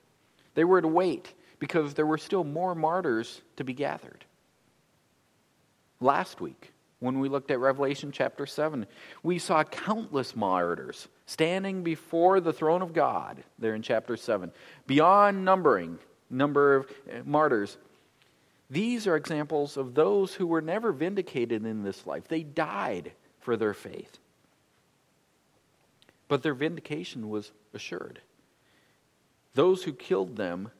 They 0.54 0.64
were 0.64 0.80
to 0.80 0.88
wait 0.88 1.32
because 1.58 1.94
there 1.94 2.06
were 2.06 2.18
still 2.18 2.44
more 2.44 2.74
martyrs 2.74 3.40
to 3.56 3.64
be 3.64 3.72
gathered. 3.72 4.24
Last 6.00 6.40
week, 6.40 6.72
when 7.00 7.20
we 7.20 7.28
looked 7.28 7.50
at 7.50 7.58
Revelation 7.58 8.12
chapter 8.12 8.46
7, 8.46 8.86
we 9.22 9.38
saw 9.38 9.62
countless 9.64 10.34
martyrs 10.34 11.08
standing 11.26 11.82
before 11.82 12.40
the 12.40 12.52
throne 12.52 12.82
of 12.82 12.92
God 12.92 13.42
there 13.58 13.74
in 13.74 13.82
chapter 13.82 14.16
7, 14.16 14.52
beyond 14.86 15.44
numbering 15.44 15.98
number 16.30 16.76
of 16.76 16.86
uh, 17.10 17.20
martyrs 17.24 17.76
these 18.74 19.06
are 19.06 19.16
examples 19.16 19.76
of 19.76 19.94
those 19.94 20.34
who 20.34 20.46
were 20.46 20.60
never 20.60 20.92
vindicated 20.92 21.64
in 21.64 21.82
this 21.82 22.06
life. 22.06 22.26
They 22.28 22.42
died 22.42 23.12
for 23.40 23.56
their 23.56 23.74
faith. 23.74 24.18
But 26.28 26.42
their 26.42 26.54
vindication 26.54 27.28
was 27.28 27.52
assured. 27.72 28.20
Those 29.54 29.84
who 29.84 29.92
killed 29.92 30.36
them 30.36 30.70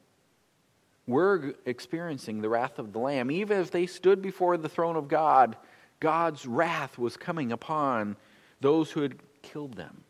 were 1.07 1.55
experiencing 1.65 2.41
the 2.41 2.49
wrath 2.49 2.79
of 2.79 2.91
the 2.91 2.99
Lamb. 2.99 3.31
Even 3.31 3.61
if 3.61 3.71
they 3.71 3.85
stood 3.85 4.21
before 4.21 4.57
the 4.57 4.69
throne 4.69 4.95
of 4.95 5.07
God, 5.07 5.55
God's 5.99 6.45
wrath 6.45 6.97
was 6.97 7.15
coming 7.15 7.51
upon 7.51 8.17
those 8.59 8.91
who 8.91 9.01
had 9.01 9.15
killed 9.41 9.75
them. 9.75 10.03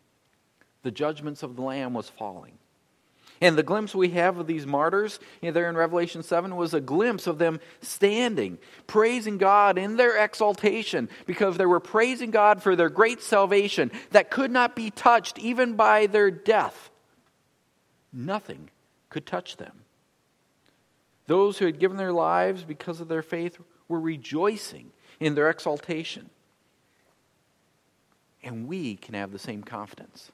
The 0.83 0.91
judgments 0.91 1.43
of 1.43 1.55
the 1.55 1.61
Lamb 1.61 1.93
was 1.93 2.09
falling. 2.09 2.57
And 3.41 3.57
the 3.57 3.63
glimpse 3.63 3.93
we 3.93 4.09
have 4.09 4.37
of 4.37 4.47
these 4.47 4.65
martyrs 4.65 5.19
you 5.41 5.49
know, 5.49 5.53
there 5.53 5.69
in 5.69 5.75
Revelation 5.75 6.23
7 6.23 6.55
was 6.55 6.73
a 6.73 6.79
glimpse 6.79 7.27
of 7.27 7.37
them 7.37 7.59
standing, 7.81 8.57
praising 8.87 9.37
God 9.37 9.77
in 9.77 9.97
their 9.97 10.23
exaltation, 10.23 11.09
because 11.25 11.57
they 11.57 11.65
were 11.65 11.79
praising 11.81 12.31
God 12.31 12.63
for 12.63 12.75
their 12.75 12.89
great 12.89 13.21
salvation 13.21 13.91
that 14.11 14.31
could 14.31 14.51
not 14.51 14.75
be 14.75 14.89
touched 14.89 15.37
even 15.39 15.75
by 15.75 16.07
their 16.07 16.31
death. 16.31 16.89
Nothing 18.13 18.69
could 19.09 19.25
touch 19.25 19.57
them. 19.57 19.81
Those 21.27 21.57
who 21.57 21.65
had 21.65 21.79
given 21.79 21.97
their 21.97 22.13
lives 22.13 22.63
because 22.63 23.01
of 23.01 23.07
their 23.07 23.23
faith 23.23 23.57
were 23.87 23.99
rejoicing 23.99 24.91
in 25.19 25.35
their 25.35 25.49
exaltation. 25.49 26.29
And 28.43 28.67
we 28.67 28.95
can 28.95 29.15
have 29.15 29.31
the 29.31 29.39
same 29.39 29.63
confidence. 29.63 30.31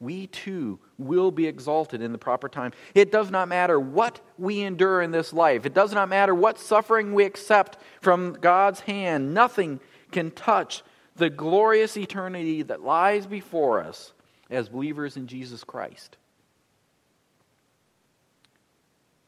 We 0.00 0.26
too 0.28 0.78
will 0.98 1.30
be 1.30 1.46
exalted 1.46 2.00
in 2.00 2.10
the 2.10 2.18
proper 2.18 2.48
time. 2.48 2.72
It 2.94 3.12
does 3.12 3.30
not 3.30 3.48
matter 3.48 3.78
what 3.78 4.20
we 4.38 4.62
endure 4.62 5.02
in 5.02 5.10
this 5.10 5.32
life, 5.32 5.66
it 5.66 5.74
does 5.74 5.92
not 5.92 6.08
matter 6.08 6.34
what 6.34 6.58
suffering 6.58 7.14
we 7.14 7.24
accept 7.24 7.78
from 8.00 8.32
God's 8.32 8.80
hand. 8.80 9.34
Nothing 9.34 9.78
can 10.10 10.30
touch 10.30 10.82
the 11.16 11.30
glorious 11.30 11.96
eternity 11.96 12.62
that 12.62 12.82
lies 12.82 13.26
before 13.26 13.82
us 13.82 14.12
as 14.48 14.68
believers 14.68 15.16
in 15.16 15.26
Jesus 15.26 15.62
Christ. 15.62 16.16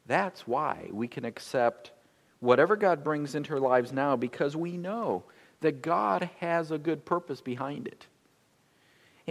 That's 0.07 0.47
why 0.47 0.89
we 0.91 1.07
can 1.07 1.25
accept 1.25 1.93
whatever 2.41 2.75
God 2.77 3.05
brings 3.05 3.35
into 3.35 3.53
our 3.53 3.61
lives 3.61 3.93
now 3.93 4.17
because 4.17 4.57
we 4.57 4.77
know 4.77 5.23
that 5.61 5.81
God 5.83 6.29
has 6.41 6.71
a 6.71 6.79
good 6.79 7.05
purpose 7.05 7.41
behind 7.41 7.87
it 7.87 8.07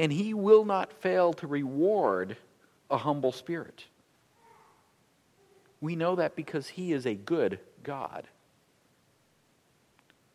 and 0.01 0.11
he 0.11 0.33
will 0.33 0.65
not 0.65 0.91
fail 0.91 1.31
to 1.31 1.45
reward 1.45 2.35
a 2.89 2.97
humble 2.97 3.31
spirit. 3.31 3.85
We 5.79 5.95
know 5.95 6.15
that 6.15 6.35
because 6.35 6.69
he 6.69 6.91
is 6.91 7.05
a 7.05 7.13
good 7.13 7.59
God. 7.83 8.27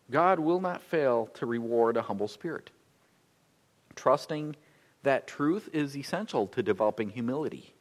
God 0.08 0.38
will 0.38 0.60
not 0.60 0.82
fail 0.82 1.28
to 1.34 1.46
reward 1.46 1.96
a 1.96 2.02
humble 2.02 2.28
spirit. 2.28 2.70
Trusting 3.96 4.54
that 5.02 5.26
truth 5.26 5.68
is 5.72 5.96
essential 5.96 6.46
to 6.46 6.62
developing 6.62 7.10
humility. 7.10 7.74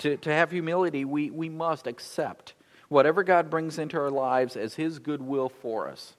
To, 0.00 0.18
to 0.18 0.30
have 0.30 0.50
humility, 0.50 1.06
we, 1.06 1.30
we 1.30 1.48
must 1.48 1.86
accept 1.86 2.52
whatever 2.90 3.22
God 3.22 3.48
brings 3.48 3.78
into 3.78 3.98
our 3.98 4.10
lives 4.10 4.54
as 4.54 4.74
his 4.74 4.98
good 4.98 5.22
will 5.22 5.48
for 5.48 5.88
us. 5.88 6.12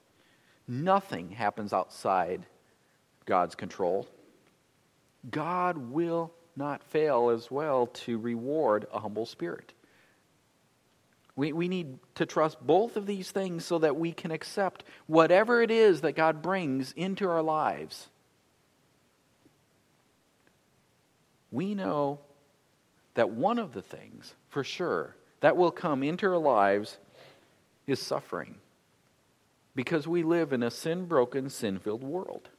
Nothing 0.68 1.30
happens 1.30 1.72
outside 1.72 2.48
God's 3.28 3.54
control. 3.54 4.08
God 5.30 5.78
will 5.78 6.32
not 6.56 6.84
fail 6.84 7.30
as 7.30 7.52
well 7.52 7.88
to 7.88 8.18
reward 8.18 8.88
a 8.94 9.00
humble 9.00 9.26
spirit. 9.26 9.74
We, 11.36 11.52
we 11.52 11.68
need 11.68 12.00
to 12.16 12.26
trust 12.26 12.66
both 12.66 12.96
of 12.96 13.06
these 13.06 13.30
things 13.30 13.66
so 13.66 13.80
that 13.80 13.98
we 13.98 14.14
can 14.14 14.32
accept 14.32 14.86
whatever 15.08 15.62
it 15.62 15.70
is 15.70 16.02
that 16.02 16.14
God 16.14 16.42
brings 16.42 16.94
into 16.94 17.30
our 17.30 17.42
lives. 17.42 18.08
We 21.52 21.76
know 21.76 22.20
that 23.16 23.30
one 23.30 23.60
of 23.60 23.74
the 23.74 23.82
things, 23.82 24.34
for 24.50 24.64
sure, 24.64 25.16
that 25.42 25.58
will 25.58 25.72
come 25.72 26.04
into 26.04 26.28
our 26.28 26.38
lives 26.38 26.98
is 27.86 28.02
suffering. 28.02 28.56
Because 29.76 30.08
we 30.08 30.24
live 30.24 30.54
in 30.54 30.64
a 30.64 30.72
sin 30.72 31.06
broken, 31.06 31.50
sin 31.50 31.80
filled 31.80 32.04
world. 32.04 32.50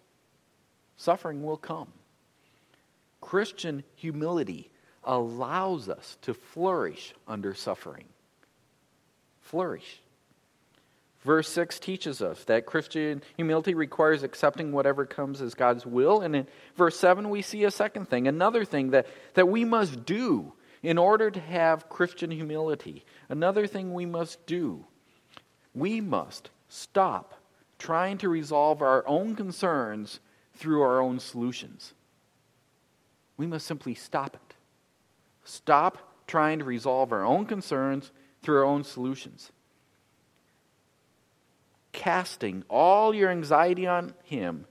Suffering 0.99 1.43
will 1.43 1.57
come. 1.57 1.89
Christian 3.21 3.85
humility 3.95 4.71
allows 5.05 5.89
us 5.89 6.19
to 6.23 6.35
flourish 6.35 7.15
under 7.27 7.55
suffering. 7.55 8.07
Flourish. 9.41 10.01
Verse 11.23 11.49
6 11.49 11.81
teaches 11.81 12.23
us 12.23 12.45
that 12.45 12.67
Christian 12.67 13.23
humility 13.37 13.75
requires 13.75 14.23
accepting 14.23 14.71
whatever 14.71 15.05
comes 15.05 15.41
as 15.43 15.55
God's 15.55 15.85
will. 15.85 16.21
And 16.21 16.37
in 16.37 16.47
verse 16.77 16.97
7, 16.99 17.31
we 17.31 17.43
see 17.43 17.65
a 17.65 17.71
second 17.71 18.09
thing, 18.09 18.29
another 18.29 18.65
thing 18.65 18.91
that, 18.91 19.09
that 19.35 19.49
we 19.49 19.65
must 19.65 20.05
do 20.05 20.53
in 20.83 20.99
order 20.99 21.31
to 21.31 21.41
have 21.41 21.89
Christian 21.89 22.31
humility. 22.31 23.05
Another 23.29 23.67
thing 23.67 23.93
we 23.93 24.07
must 24.07 24.47
do. 24.47 24.85
We 25.75 26.01
must 26.01 26.51
stop 26.69 27.35
trying 27.79 28.19
to 28.19 28.29
resolve 28.29 28.81
our 28.81 29.07
own 29.09 29.35
concerns 29.35 30.21
through 30.55 30.83
our 30.83 31.01
own 31.01 31.19
solutions. 31.19 31.93
We 33.37 33.47
must 33.47 33.67
simply 33.67 33.95
stop 33.95 34.35
it. 34.35 34.55
Stop 35.45 35.99
trying 36.27 36.59
to 36.59 36.65
resolve 36.65 37.13
our 37.13 37.25
own 37.25 37.47
concerns 37.47 38.11
through 38.43 38.59
our 38.59 38.65
own 38.65 38.85
solutions. 38.85 39.53
Casting 41.93 42.65
all 42.69 43.15
your 43.15 43.31
anxiety 43.31 43.87
on 43.87 44.15
Him 44.25 44.67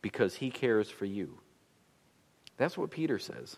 because 0.00 0.36
He 0.36 0.50
cares 0.50 0.90
for 0.90 1.04
you. 1.04 1.38
That's 2.56 2.76
what 2.76 2.90
Peter 2.90 3.18
says. 3.18 3.56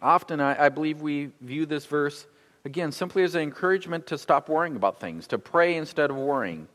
Often, 0.00 0.40
I, 0.40 0.66
I, 0.66 0.68
believe 0.68 1.00
we 1.00 1.30
view 1.40 1.64
this 1.64 1.86
verse, 1.86 2.26
again, 2.64 2.90
simply 2.90 3.22
as 3.22 3.36
an 3.36 3.42
encouragement 3.42 4.08
to 4.08 4.18
stop 4.18 4.48
worrying 4.48 4.74
about 4.74 4.98
things, 4.98 5.28
to 5.28 5.38
pray 5.38 5.76
instead 5.76 6.10
of 6.10 6.16
worrying. 6.16 6.66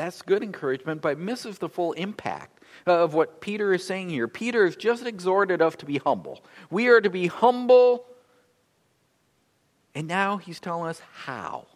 That's 0.00 0.22
good 0.22 0.42
encouragement, 0.42 1.02
but 1.02 1.18
misses 1.18 1.58
the 1.58 1.68
full 1.68 1.92
impact 1.92 2.62
of 2.86 3.12
what 3.12 3.42
Peter 3.42 3.74
is 3.74 3.86
saying 3.86 4.08
here. 4.08 4.26
Peter 4.28 4.64
is 4.64 4.74
just 4.74 5.04
exhorted 5.04 5.60
us 5.60 5.76
to 5.76 5.84
be 5.84 5.98
humble. 5.98 6.42
We 6.70 6.88
are 6.88 7.02
to 7.02 7.10
be 7.10 7.26
humble. 7.26 8.06
And 9.94 10.08
now 10.08 10.38
he's 10.38 10.58
telling 10.58 10.88
us 10.88 11.02
how. 11.12 11.66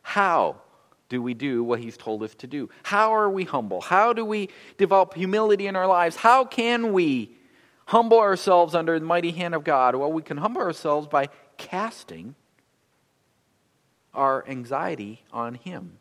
How 0.00 0.62
do 1.10 1.20
we 1.20 1.34
do 1.34 1.62
what 1.62 1.78
he's 1.78 1.98
told 1.98 2.22
us 2.22 2.34
to 2.36 2.46
do? 2.46 2.70
How 2.84 3.14
are 3.14 3.28
we 3.28 3.44
humble? 3.44 3.82
How 3.82 4.14
do 4.14 4.24
we 4.24 4.48
develop 4.78 5.12
humility 5.12 5.66
in 5.66 5.76
our 5.76 5.86
lives? 5.86 6.16
How 6.16 6.46
can 6.46 6.94
we 6.94 7.36
humble 7.84 8.18
ourselves 8.18 8.74
under 8.74 8.98
the 8.98 9.04
mighty 9.04 9.32
hand 9.32 9.54
of 9.54 9.62
God? 9.62 9.94
Well, 9.94 10.10
we 10.10 10.22
can 10.22 10.38
humble 10.38 10.62
ourselves 10.62 11.06
by 11.06 11.28
casting 11.58 12.34
our 14.14 14.42
anxiety 14.48 15.22
on 15.34 15.56
him. 15.56 15.98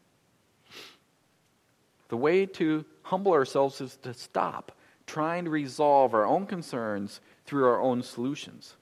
The 2.14 2.18
way 2.18 2.46
to 2.46 2.86
humble 3.02 3.32
ourselves 3.32 3.82
is 3.82 3.96
to 4.04 4.14
stop 4.14 4.72
trying 5.08 5.46
to 5.46 5.50
resolve 5.50 6.14
our 6.14 6.28
own 6.28 6.46
concerns 6.46 7.22
through 7.48 7.66
our 7.66 7.82
own 7.82 8.04
solutions. 8.04 8.76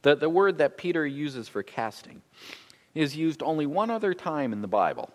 The, 0.00 0.16
the 0.16 0.30
word 0.30 0.56
that 0.56 0.78
Peter 0.78 1.06
uses 1.06 1.46
for 1.46 1.62
casting 1.62 2.22
is 2.94 3.18
used 3.18 3.42
only 3.42 3.66
one 3.66 3.90
other 3.90 4.14
time 4.14 4.54
in 4.54 4.62
the 4.62 4.66
Bible. 4.66 5.10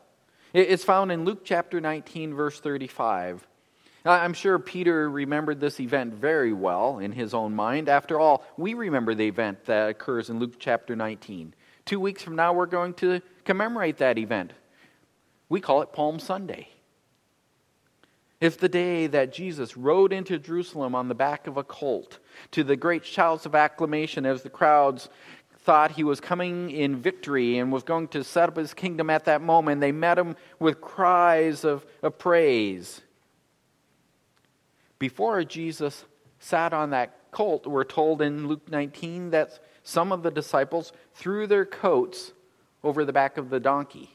It's 0.54 0.84
found 0.84 1.12
in 1.12 1.26
Luke 1.26 1.44
chapter 1.44 1.82
19, 1.82 2.36
verse 2.36 2.60
35. 2.60 3.48
I'm 4.06 4.36
sure 4.36 4.60
Peter 4.60 5.10
remembered 5.10 5.60
this 5.60 5.80
event 5.80 6.14
very 6.14 6.54
well 6.54 7.00
in 7.00 7.14
his 7.14 7.34
own 7.34 7.56
mind. 7.56 7.90
After 7.90 8.20
all, 8.20 8.46
we 8.58 8.76
remember 8.76 9.16
the 9.16 9.26
event 9.26 9.66
that 9.66 9.90
occurs 9.90 10.30
in 10.30 10.38
Luke 10.38 10.60
chapter 10.60 10.96
19. 10.96 11.56
Two 11.86 12.00
weeks 12.00 12.22
from 12.22 12.36
now, 12.36 12.54
we're 12.54 12.68
going 12.68 12.94
to 12.94 13.22
commemorate 13.44 13.98
that 13.98 14.20
event. 14.20 14.54
We 15.54 15.62
call 15.62 15.84
it 15.84 15.94
Palm 15.94 16.18
Sunday. 16.18 16.68
It's 18.42 18.56
the 18.56 18.68
day 18.68 19.06
that 19.06 19.32
Jesus 19.32 19.78
rode 19.78 20.12
into 20.12 20.40
Jerusalem 20.40 20.96
on 20.96 21.10
the 21.10 21.14
back 21.14 21.46
of 21.46 21.58
a 21.58 21.64
colt 21.64 22.18
to 22.54 22.64
the 22.64 22.76
great 22.76 23.06
shouts 23.06 23.46
of 23.46 23.54
acclamation 23.54 24.26
as 24.26 24.42
the 24.42 24.50
crowds 24.50 25.10
thought 25.60 25.92
he 25.92 26.04
was 26.04 26.20
coming 26.20 26.72
in 26.72 26.96
victory 26.96 27.60
and 27.60 27.72
was 27.72 27.84
going 27.84 28.08
to 28.08 28.24
set 28.24 28.50
up 28.50 28.58
his 28.58 28.74
kingdom 28.74 29.12
at 29.12 29.26
that 29.26 29.44
moment. 29.44 29.80
They 29.80 29.92
met 29.92 30.18
him 30.18 30.36
with 30.58 30.82
cries 30.82 31.64
of, 31.64 31.86
of 32.02 32.18
praise. 32.18 33.02
Before 34.98 35.44
Jesus 35.44 36.06
sat 36.40 36.74
on 36.74 36.90
that 36.90 37.30
colt, 37.30 37.68
we're 37.68 37.84
told 37.84 38.24
in 38.24 38.48
Luke 38.48 38.72
19 38.72 39.30
that 39.30 39.60
some 39.84 40.12
of 40.12 40.24
the 40.24 40.32
disciples 40.32 40.94
threw 41.14 41.46
their 41.46 41.64
coats 41.64 42.32
over 42.84 43.06
the 43.06 43.14
back 43.14 43.38
of 43.38 43.52
the 43.52 43.60
donkey, 43.60 44.13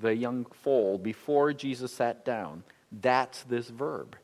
the 0.00 0.14
young 0.14 0.46
foal, 0.62 0.98
before 0.98 1.52
Jesus 1.52 1.92
sat 1.92 2.24
down. 2.24 2.64
That's 2.92 3.42
this 3.44 3.68
verb. 3.68 4.16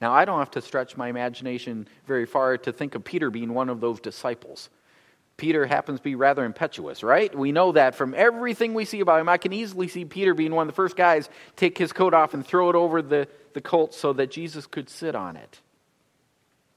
Now, 0.00 0.12
I 0.12 0.24
don't 0.24 0.40
have 0.40 0.50
to 0.52 0.60
stretch 0.60 0.96
my 0.96 1.08
imagination 1.08 1.86
very 2.06 2.26
far 2.26 2.58
to 2.58 2.72
think 2.72 2.94
of 2.94 3.04
Peter 3.04 3.30
being 3.30 3.54
one 3.54 3.68
of 3.68 3.80
those 3.80 4.00
disciples. 4.00 4.68
Peter 5.36 5.64
happens 5.66 6.00
to 6.00 6.04
be 6.04 6.14
rather 6.14 6.44
impetuous, 6.44 7.02
right? 7.02 7.36
We 7.36 7.52
know 7.52 7.72
that 7.72 7.94
from 7.94 8.14
everything 8.14 8.74
we 8.74 8.84
see 8.84 9.00
about 9.00 9.20
him. 9.20 9.28
I 9.28 9.38
can 9.38 9.52
easily 9.52 9.88
see 9.88 10.04
Peter 10.04 10.34
being 10.34 10.54
one 10.54 10.68
of 10.68 10.72
the 10.72 10.76
first 10.76 10.96
guys 10.96 11.28
take 11.56 11.78
his 11.78 11.92
coat 11.92 12.14
off 12.14 12.34
and 12.34 12.46
throw 12.46 12.68
it 12.68 12.76
over 12.76 13.00
the, 13.00 13.28
the 13.54 13.60
colt 13.60 13.94
so 13.94 14.12
that 14.14 14.30
Jesus 14.30 14.66
could 14.66 14.88
sit 14.88 15.14
on 15.14 15.36
it. 15.36 15.60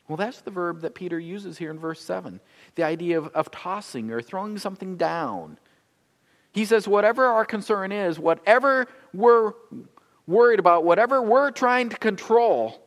Well, 0.08 0.18
that's 0.18 0.42
the 0.42 0.52
verb 0.52 0.82
that 0.82 0.94
Peter 0.94 1.20
uses 1.20 1.58
here 1.58 1.72
in 1.72 1.80
verse 1.80 2.02
7 2.02 2.40
the 2.76 2.84
idea 2.84 3.18
of, 3.18 3.28
of 3.30 3.50
tossing 3.52 4.12
or 4.12 4.22
throwing 4.22 4.58
something 4.58 4.98
down. 4.98 5.58
He 6.56 6.64
says, 6.64 6.88
whatever 6.88 7.26
our 7.26 7.44
concern 7.44 7.92
is, 7.92 8.18
whatever 8.18 8.88
we're 9.14 9.52
worried 10.26 10.58
about 10.58 10.86
whatever 10.86 11.22
we're 11.22 11.52
trying 11.52 11.90
to 11.90 11.98
control, 11.98 12.82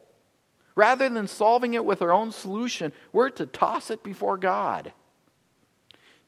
rather 0.74 1.06
than 1.10 1.28
solving 1.28 1.74
it 1.74 1.84
with 1.84 2.00
our 2.00 2.10
own 2.10 2.32
solution, 2.32 2.94
we're 3.12 3.28
to 3.28 3.44
toss 3.44 3.90
it 3.90 4.02
before 4.02 4.38
God. 4.38 4.94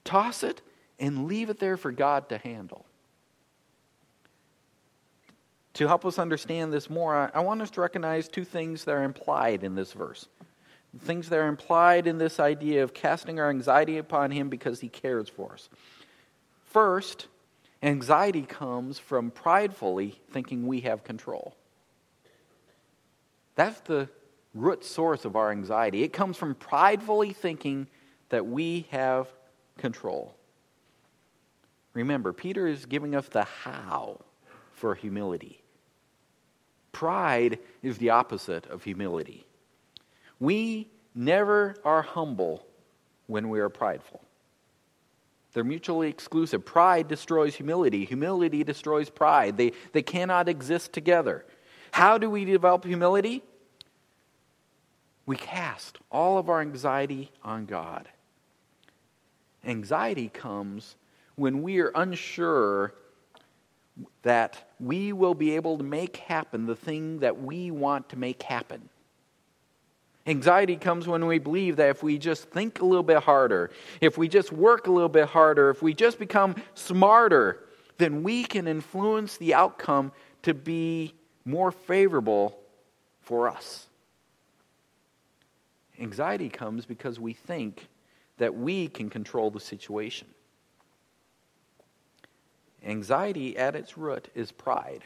Toss 0.04 0.42
it 0.42 0.60
and 0.98 1.26
leave 1.26 1.48
it 1.48 1.58
there 1.58 1.78
for 1.78 1.90
God 1.90 2.28
to 2.28 2.36
handle. 2.36 2.84
To 5.74 5.88
help 5.88 6.04
us 6.04 6.18
understand 6.18 6.74
this 6.74 6.90
more, 6.90 7.30
I 7.32 7.40
want 7.40 7.62
us 7.62 7.70
to 7.70 7.80
recognize 7.80 8.28
two 8.28 8.44
things 8.44 8.84
that 8.84 8.92
are 8.92 9.02
implied 9.02 9.64
in 9.64 9.74
this 9.74 9.94
verse. 9.94 10.28
Things 10.98 11.30
that 11.30 11.38
are 11.38 11.48
implied 11.48 12.06
in 12.06 12.18
this 12.18 12.38
idea 12.38 12.82
of 12.82 12.92
casting 12.92 13.40
our 13.40 13.48
anxiety 13.48 13.96
upon 13.96 14.30
Him 14.30 14.50
because 14.50 14.80
He 14.80 14.90
cares 14.90 15.30
for 15.30 15.54
us. 15.54 15.70
First, 16.66 17.26
Anxiety 17.82 18.42
comes 18.42 18.98
from 18.98 19.30
pridefully 19.30 20.20
thinking 20.30 20.66
we 20.66 20.80
have 20.80 21.02
control. 21.02 21.56
That's 23.54 23.80
the 23.80 24.08
root 24.54 24.84
source 24.84 25.24
of 25.24 25.36
our 25.36 25.50
anxiety. 25.50 26.02
It 26.02 26.12
comes 26.12 26.36
from 26.36 26.54
pridefully 26.54 27.32
thinking 27.32 27.86
that 28.28 28.46
we 28.46 28.86
have 28.90 29.28
control. 29.78 30.34
Remember, 31.94 32.32
Peter 32.32 32.66
is 32.66 32.86
giving 32.86 33.14
us 33.14 33.28
the 33.28 33.44
how 33.44 34.20
for 34.72 34.94
humility. 34.94 35.62
Pride 36.92 37.58
is 37.82 37.98
the 37.98 38.10
opposite 38.10 38.66
of 38.66 38.84
humility. 38.84 39.46
We 40.38 40.88
never 41.14 41.76
are 41.84 42.02
humble 42.02 42.66
when 43.26 43.48
we 43.48 43.60
are 43.60 43.68
prideful. 43.68 44.22
They're 45.52 45.64
mutually 45.64 46.08
exclusive. 46.08 46.64
Pride 46.64 47.08
destroys 47.08 47.54
humility, 47.56 48.04
humility 48.04 48.62
destroys 48.64 49.10
pride. 49.10 49.56
They, 49.56 49.72
they 49.92 50.02
cannot 50.02 50.48
exist 50.48 50.92
together. 50.92 51.44
How 51.92 52.18
do 52.18 52.30
we 52.30 52.44
develop 52.44 52.84
humility? 52.84 53.42
We 55.26 55.36
cast 55.36 55.98
all 56.10 56.38
of 56.38 56.48
our 56.48 56.60
anxiety 56.60 57.30
on 57.42 57.66
God. 57.66 58.08
Anxiety 59.64 60.28
comes 60.28 60.96
when 61.36 61.62
we 61.62 61.80
are 61.80 61.92
unsure 61.94 62.94
that 64.22 64.70
we 64.78 65.12
will 65.12 65.34
be 65.34 65.56
able 65.56 65.78
to 65.78 65.84
make 65.84 66.16
happen 66.16 66.66
the 66.66 66.76
thing 66.76 67.20
that 67.20 67.40
we 67.40 67.70
want 67.70 68.08
to 68.10 68.16
make 68.16 68.42
happen. 68.42 68.88
Anxiety 70.26 70.76
comes 70.76 71.08
when 71.08 71.26
we 71.26 71.38
believe 71.38 71.76
that 71.76 71.88
if 71.88 72.02
we 72.02 72.18
just 72.18 72.50
think 72.50 72.80
a 72.80 72.84
little 72.84 73.02
bit 73.02 73.22
harder, 73.22 73.70
if 74.00 74.18
we 74.18 74.28
just 74.28 74.52
work 74.52 74.86
a 74.86 74.90
little 74.90 75.08
bit 75.08 75.28
harder, 75.28 75.70
if 75.70 75.82
we 75.82 75.94
just 75.94 76.18
become 76.18 76.54
smarter, 76.74 77.64
then 77.98 78.22
we 78.22 78.44
can 78.44 78.68
influence 78.68 79.38
the 79.38 79.54
outcome 79.54 80.12
to 80.42 80.54
be 80.54 81.14
more 81.44 81.72
favorable 81.72 82.58
for 83.22 83.48
us. 83.48 83.86
Anxiety 85.98 86.48
comes 86.48 86.86
because 86.86 87.18
we 87.18 87.32
think 87.32 87.88
that 88.38 88.54
we 88.54 88.88
can 88.88 89.10
control 89.10 89.50
the 89.50 89.60
situation. 89.60 90.26
Anxiety 92.84 93.56
at 93.58 93.76
its 93.76 93.98
root 93.98 94.28
is 94.34 94.50
pride. 94.50 95.04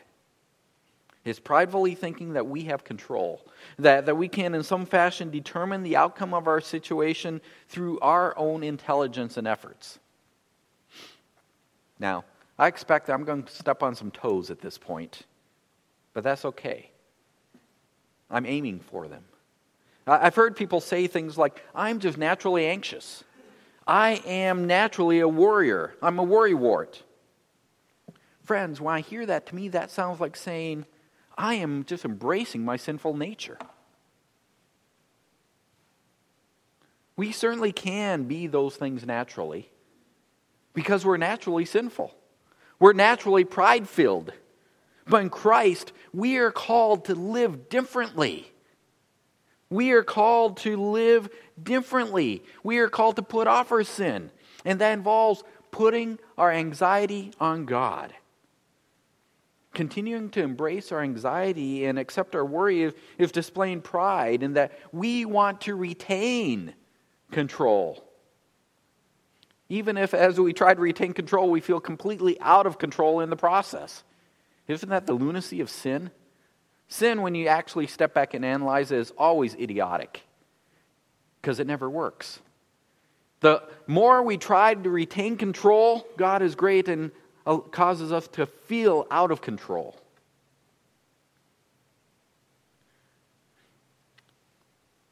It's 1.24 1.40
pridefully 1.40 1.94
thinking 1.94 2.34
that 2.34 2.46
we 2.46 2.64
have 2.64 2.84
control, 2.84 3.46
that, 3.78 4.04
that 4.06 4.16
we 4.16 4.28
can, 4.28 4.54
in 4.54 4.62
some 4.62 4.84
fashion, 4.84 5.30
determine 5.30 5.82
the 5.82 5.96
outcome 5.96 6.34
of 6.34 6.46
our 6.46 6.60
situation 6.60 7.40
through 7.68 7.98
our 8.00 8.36
own 8.36 8.62
intelligence 8.62 9.38
and 9.38 9.46
efforts. 9.48 9.98
Now, 11.98 12.24
I 12.58 12.66
expect 12.66 13.08
I'm 13.08 13.24
going 13.24 13.44
to 13.44 13.52
step 13.52 13.82
on 13.82 13.94
some 13.94 14.10
toes 14.10 14.50
at 14.50 14.60
this 14.60 14.76
point, 14.76 15.22
but 16.12 16.24
that's 16.24 16.44
okay. 16.44 16.90
I'm 18.30 18.44
aiming 18.44 18.80
for 18.80 19.08
them. 19.08 19.24
I've 20.06 20.34
heard 20.34 20.54
people 20.56 20.80
say 20.80 21.06
things 21.06 21.38
like, 21.38 21.64
I'm 21.74 21.98
just 22.00 22.18
naturally 22.18 22.66
anxious. 22.66 23.24
I 23.86 24.22
am 24.26 24.66
naturally 24.66 25.20
a 25.20 25.28
worrier. 25.28 25.94
I'm 26.02 26.18
a 26.18 26.26
worrywart. 26.26 27.00
Friends, 28.44 28.80
when 28.80 28.94
I 28.94 29.00
hear 29.00 29.24
that, 29.24 29.46
to 29.46 29.54
me, 29.54 29.68
that 29.68 29.90
sounds 29.90 30.20
like 30.20 30.36
saying, 30.36 30.84
I 31.36 31.54
am 31.54 31.84
just 31.84 32.04
embracing 32.04 32.64
my 32.64 32.76
sinful 32.76 33.16
nature. 33.16 33.58
We 37.16 37.32
certainly 37.32 37.72
can 37.72 38.24
be 38.24 38.46
those 38.46 38.76
things 38.76 39.06
naturally 39.06 39.70
because 40.74 41.04
we're 41.04 41.16
naturally 41.16 41.64
sinful. 41.64 42.14
We're 42.78 42.92
naturally 42.92 43.44
pride 43.44 43.88
filled. 43.88 44.32
But 45.06 45.22
in 45.22 45.30
Christ, 45.30 45.92
we 46.12 46.38
are 46.38 46.50
called 46.50 47.06
to 47.06 47.14
live 47.14 47.68
differently. 47.68 48.50
We 49.70 49.92
are 49.92 50.02
called 50.02 50.58
to 50.58 50.76
live 50.76 51.28
differently. 51.62 52.42
We 52.62 52.78
are 52.78 52.88
called 52.88 53.16
to 53.16 53.22
put 53.22 53.46
off 53.46 53.70
our 53.70 53.84
sin. 53.84 54.30
And 54.64 54.80
that 54.80 54.92
involves 54.92 55.44
putting 55.70 56.18
our 56.38 56.50
anxiety 56.50 57.32
on 57.38 57.64
God 57.64 58.12
continuing 59.74 60.30
to 60.30 60.42
embrace 60.42 60.92
our 60.92 61.02
anxiety 61.02 61.84
and 61.84 61.98
accept 61.98 62.34
our 62.34 62.44
worry 62.44 62.82
is, 62.82 62.94
is 63.18 63.32
displaying 63.32 63.80
pride 63.80 64.42
in 64.42 64.54
that 64.54 64.72
we 64.92 65.24
want 65.24 65.62
to 65.62 65.74
retain 65.74 66.74
control. 67.30 68.04
Even 69.68 69.96
if, 69.96 70.14
as 70.14 70.38
we 70.38 70.52
try 70.52 70.74
to 70.74 70.80
retain 70.80 71.12
control, 71.12 71.50
we 71.50 71.60
feel 71.60 71.80
completely 71.80 72.38
out 72.40 72.66
of 72.66 72.78
control 72.78 73.20
in 73.20 73.30
the 73.30 73.36
process. 73.36 74.04
Isn't 74.68 74.88
that 74.88 75.06
the 75.06 75.14
lunacy 75.14 75.60
of 75.60 75.68
sin? 75.68 76.10
Sin, 76.88 77.22
when 77.22 77.34
you 77.34 77.48
actually 77.48 77.86
step 77.86 78.14
back 78.14 78.34
and 78.34 78.44
analyze 78.44 78.92
it, 78.92 78.98
is 78.98 79.10
always 79.18 79.54
idiotic 79.54 80.22
because 81.40 81.60
it 81.60 81.66
never 81.66 81.88
works. 81.90 82.40
The 83.40 83.62
more 83.86 84.22
we 84.22 84.36
try 84.36 84.74
to 84.74 84.90
retain 84.90 85.36
control, 85.36 86.06
God 86.16 86.40
is 86.40 86.54
great 86.54 86.88
and 86.88 87.10
Uh, 87.46 87.58
causes 87.58 88.10
us 88.10 88.26
to 88.28 88.46
feel 88.46 89.06
out 89.10 89.30
of 89.30 89.42
control. 89.42 89.94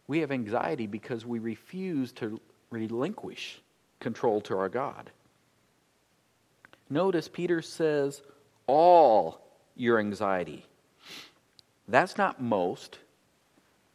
We 0.07 0.21
have 0.21 0.31
anxiety 0.31 0.87
because 0.87 1.25
we 1.25 1.39
refuse 1.39 2.13
to 2.13 2.41
relinquish 2.71 3.61
control 4.01 4.41
to 4.43 4.57
our 4.59 4.69
God. 4.69 5.11
Notice 6.91 7.29
Peter 7.29 7.63
says, 7.63 8.23
all 8.67 9.41
your 9.77 9.99
anxiety. 9.99 10.67
That's 11.89 12.17
not 12.19 12.43
most. 12.43 12.99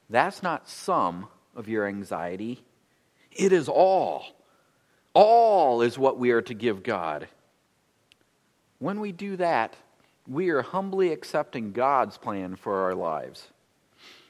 That's 0.10 0.42
not 0.42 0.70
some 0.70 1.28
of 1.56 1.68
your 1.68 1.86
anxiety. 1.88 2.64
It 3.32 3.52
is 3.52 3.70
all. 3.70 4.26
All 5.14 5.82
is 5.82 5.98
what 5.98 6.18
we 6.18 6.32
are 6.32 6.42
to 6.44 6.54
give 6.54 6.84
God. 6.84 7.28
When 8.80 9.00
we 9.00 9.12
do 9.12 9.38
that, 9.38 9.76
we 10.28 10.50
are 10.50 10.62
humbly 10.62 11.12
accepting 11.12 11.72
God's 11.72 12.18
plan 12.18 12.56
for 12.56 12.82
our 12.82 12.94
lives. 12.94 13.48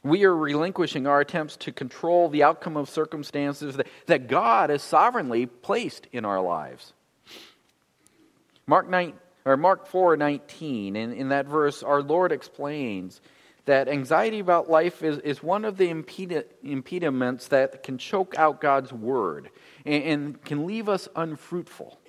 We 0.03 0.23
are 0.23 0.35
relinquishing 0.35 1.07
our 1.07 1.19
attempts 1.19 1.57
to 1.57 1.71
control 1.71 2.29
the 2.29 2.43
outcome 2.43 2.77
of 2.77 2.89
circumstances 2.89 3.75
that, 3.75 3.87
that 4.05 4.27
God 4.27 4.69
has 4.69 4.83
sovereignly 4.83 5.47
placed 5.47 6.07
in 6.11 6.23
our 6.23 6.39
lives. 6.39 6.93
Mark 8.67 8.89
9, 8.89 9.13
or 9.45 9.57
Mark 9.57 9.87
4 9.87 10.17
19, 10.17 10.95
in, 10.95 11.13
in 11.13 11.29
that 11.29 11.47
verse, 11.47 11.83
our 11.83 12.01
Lord 12.01 12.31
explains 12.31 13.21
that 13.65 13.89
anxiety 13.89 14.39
about 14.39 14.69
life 14.69 15.03
is, 15.03 15.17
is 15.19 15.43
one 15.43 15.65
of 15.65 15.77
the 15.77 15.89
impedi- 15.89 16.45
impediments 16.63 17.49
that 17.49 17.83
can 17.83 17.97
choke 17.97 18.33
out 18.37 18.61
God's 18.61 18.93
word 18.93 19.49
and, 19.85 20.03
and 20.03 20.45
can 20.45 20.65
leave 20.65 20.87
us 20.87 21.09
unfruitful. 21.15 21.99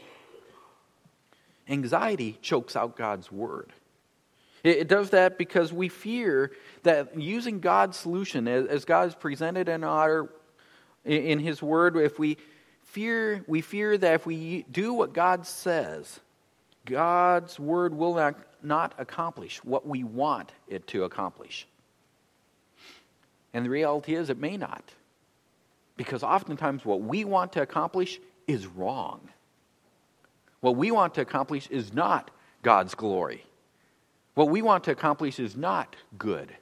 Anxiety 1.68 2.38
chokes 2.40 2.76
out 2.76 2.96
God's 2.96 3.30
word. 3.30 3.72
It 4.64 4.88
does 4.88 5.10
that 5.10 5.38
because 5.38 5.72
we 5.72 5.88
fear 5.88 6.50
that 6.82 7.18
using 7.18 7.60
God's 7.60 7.96
solution, 7.96 8.48
as 8.48 8.84
God 8.84 9.08
is 9.08 9.14
presented 9.14 9.68
in 9.68 9.84
our 9.84 10.28
in 11.04 11.38
His 11.38 11.62
Word, 11.62 11.96
if 11.96 12.18
we 12.18 12.36
fear, 12.82 13.44
we 13.46 13.60
fear 13.60 13.96
that 13.96 14.14
if 14.14 14.26
we 14.26 14.64
do 14.70 14.92
what 14.92 15.12
God 15.12 15.46
says, 15.46 16.20
God's 16.84 17.58
Word 17.58 17.94
will 17.94 18.14
not, 18.14 18.36
not 18.62 18.94
accomplish 18.98 19.62
what 19.64 19.86
we 19.86 20.04
want 20.04 20.52
it 20.66 20.86
to 20.88 21.04
accomplish. 21.04 21.66
And 23.54 23.64
the 23.64 23.70
reality 23.70 24.14
is, 24.14 24.28
it 24.28 24.38
may 24.38 24.56
not. 24.56 24.84
Because 25.96 26.22
oftentimes, 26.22 26.84
what 26.84 27.00
we 27.00 27.24
want 27.24 27.52
to 27.54 27.62
accomplish 27.62 28.20
is 28.46 28.66
wrong. 28.66 29.20
What 30.60 30.76
we 30.76 30.90
want 30.90 31.14
to 31.14 31.20
accomplish 31.20 31.68
is 31.68 31.92
not 31.92 32.30
God's 32.62 32.94
glory. 32.94 33.44
What 34.34 34.50
we 34.50 34.62
want 34.62 34.84
to 34.84 34.90
accomplish 34.90 35.38
is 35.38 35.56
not 35.56 35.96
good. 36.16 36.52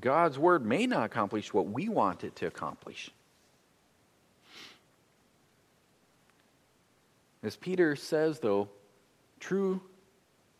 God's 0.00 0.38
word 0.38 0.64
may 0.64 0.86
not 0.86 1.04
accomplish 1.04 1.52
what 1.52 1.66
we 1.66 1.88
want 1.88 2.24
it 2.24 2.34
to 2.36 2.46
accomplish. 2.46 3.10
As 7.42 7.56
Peter 7.56 7.96
says, 7.96 8.38
though, 8.38 8.68
true 9.40 9.80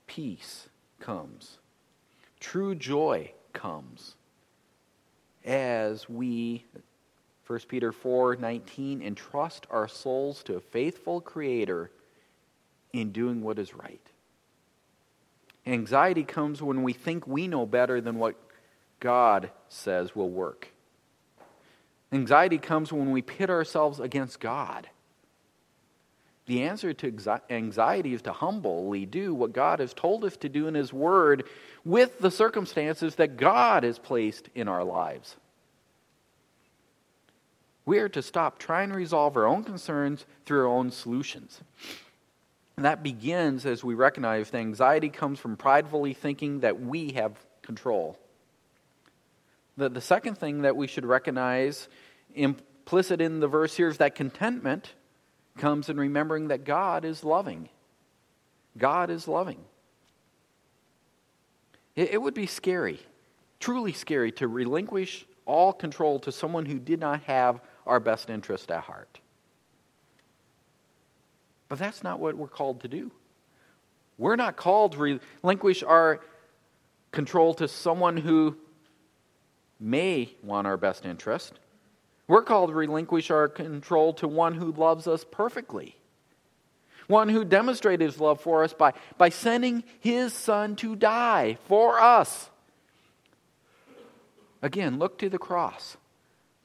peace 0.07 0.69
comes, 1.01 1.59
true 2.41 2.75
joy 2.75 3.33
comes 3.53 4.17
as 5.45 6.09
we 6.09 6.65
1 7.47 7.61
Peter 7.69 7.93
4 7.93 8.37
19, 8.37 9.03
entrust 9.03 9.67
our 9.71 9.89
souls 9.89 10.43
to 10.45 10.57
a 10.57 10.61
faithful 10.61 11.21
Creator 11.21 11.91
in 12.93 13.13
doing 13.13 13.43
what 13.43 13.59
is 13.59 13.75
right. 13.75 14.01
Anxiety 15.67 16.25
comes 16.25 16.61
when 16.63 16.83
we 16.83 16.93
think 16.93 17.27
we 17.27 17.47
know 17.47 17.67
better 17.67 18.01
than 18.01 18.19
what 18.19 18.37
God 19.01 19.51
says 19.69 20.15
will 20.15 20.31
work. 20.31 20.69
Anxiety 22.13 22.59
comes 22.59 22.93
when 22.93 23.11
we 23.11 23.23
pit 23.23 23.49
ourselves 23.49 24.01
against 24.01 24.39
God. 24.39 24.89
The 26.47 26.65
answer 26.65 26.93
to 26.93 27.41
anxiety 27.51 28.15
is 28.15 28.23
to 28.23 28.33
humbly 28.33 29.07
do 29.07 29.33
what 29.33 29.53
God 29.53 29.79
has 29.79 29.95
told 29.95 30.25
us 30.25 30.37
to 30.39 30.49
do 30.49 30.67
in 30.67 30.75
His 30.75 30.93
Word 30.93 31.45
with 31.85 32.19
the 32.19 32.31
circumstances 32.31 33.15
that 33.15 33.37
God 33.37 33.85
has 33.85 33.99
placed 33.99 34.49
in 34.55 34.69
our 34.69 34.85
lives. 34.85 35.37
We 37.85 37.99
are 37.99 38.09
to 38.11 38.23
stop 38.23 38.59
trying 38.59 38.91
to 38.91 38.95
resolve 38.95 39.37
our 39.37 39.47
own 39.47 39.65
concerns 39.65 40.25
through 40.47 40.61
our 40.61 40.67
own 40.67 40.91
solutions. 40.91 41.61
And 42.77 42.85
that 42.85 43.03
begins 43.03 43.67
as 43.67 43.85
we 43.85 43.95
recognize 43.95 44.51
that 44.51 44.59
anxiety 44.59 45.09
comes 45.09 45.39
from 45.39 45.57
pridefully 45.57 46.15
thinking 46.15 46.61
that 46.61 46.81
we 46.81 47.13
have 47.13 47.37
control. 47.63 48.19
The, 49.77 49.89
the 49.89 50.01
second 50.01 50.39
thing 50.39 50.63
that 50.63 50.77
we 50.77 50.87
should 50.87 51.05
recognize 51.05 51.89
implicit 52.35 53.21
in 53.21 53.41
the 53.41 53.49
verse 53.49 53.77
here 53.77 53.89
is 53.89 53.99
that 53.99 54.15
contentment 54.15 54.95
comes 55.59 55.89
in 55.89 55.99
remembering 55.99 56.49
that 56.49 56.65
God 56.65 57.05
is 57.05 57.25
loving. 57.25 57.69
God 58.79 59.11
is 59.11 59.29
loving. 59.29 59.61
It, 61.95 62.13
it 62.13 62.23
would 62.23 62.35
be 62.35 62.47
scary, 62.47 63.01
truly 63.61 63.93
scary, 63.93 64.33
to 64.33 64.49
relinquish 64.49 65.27
all 65.45 65.73
control 65.73 66.19
to 66.21 66.33
someone 66.33 66.67
who 66.67 66.79
did 66.79 67.01
not 67.01 67.23
have 67.25 67.61
our 67.87 68.01
best 68.01 68.31
interest 68.31 68.71
at 68.71 68.83
heart. 68.85 69.21
But 71.69 71.79
that's 71.79 72.03
not 72.03 72.21
what 72.21 72.37
we're 72.37 72.49
called 72.49 72.83
to 72.83 72.89
do. 72.89 73.11
We're 74.19 74.37
not 74.37 74.57
called 74.57 74.93
to 74.93 75.21
relinquish 75.43 75.83
our 75.83 76.21
control 77.13 77.55
to 77.55 77.69
someone 77.69 78.17
who 78.17 78.57
may 79.81 80.35
want 80.43 80.67
our 80.67 80.77
best 80.77 81.05
interest. 81.05 81.55
We're 82.29 82.43
called 82.43 82.71
to 82.71 82.75
relinquish 82.75 83.31
our 83.31 83.49
control 83.49 84.13
to 84.15 84.29
one 84.29 84.55
who 84.55 84.73
loves 84.73 85.07
us 85.07 85.25
perfectly. 85.31 85.97
One 87.09 87.29
who 87.29 87.45
demonstrated 87.45 88.01
his 88.01 88.21
love 88.21 88.41
for 88.41 88.63
us 88.65 88.73
by, 88.73 88.93
by 89.19 89.29
sending 89.29 89.83
his 90.01 90.33
son 90.33 90.77
to 90.77 90.95
die 90.95 91.59
for 91.67 92.01
us. 92.01 92.49
Again, 94.63 94.99
look 94.99 95.19
to 95.19 95.29
the 95.29 95.39
cross. 95.39 95.97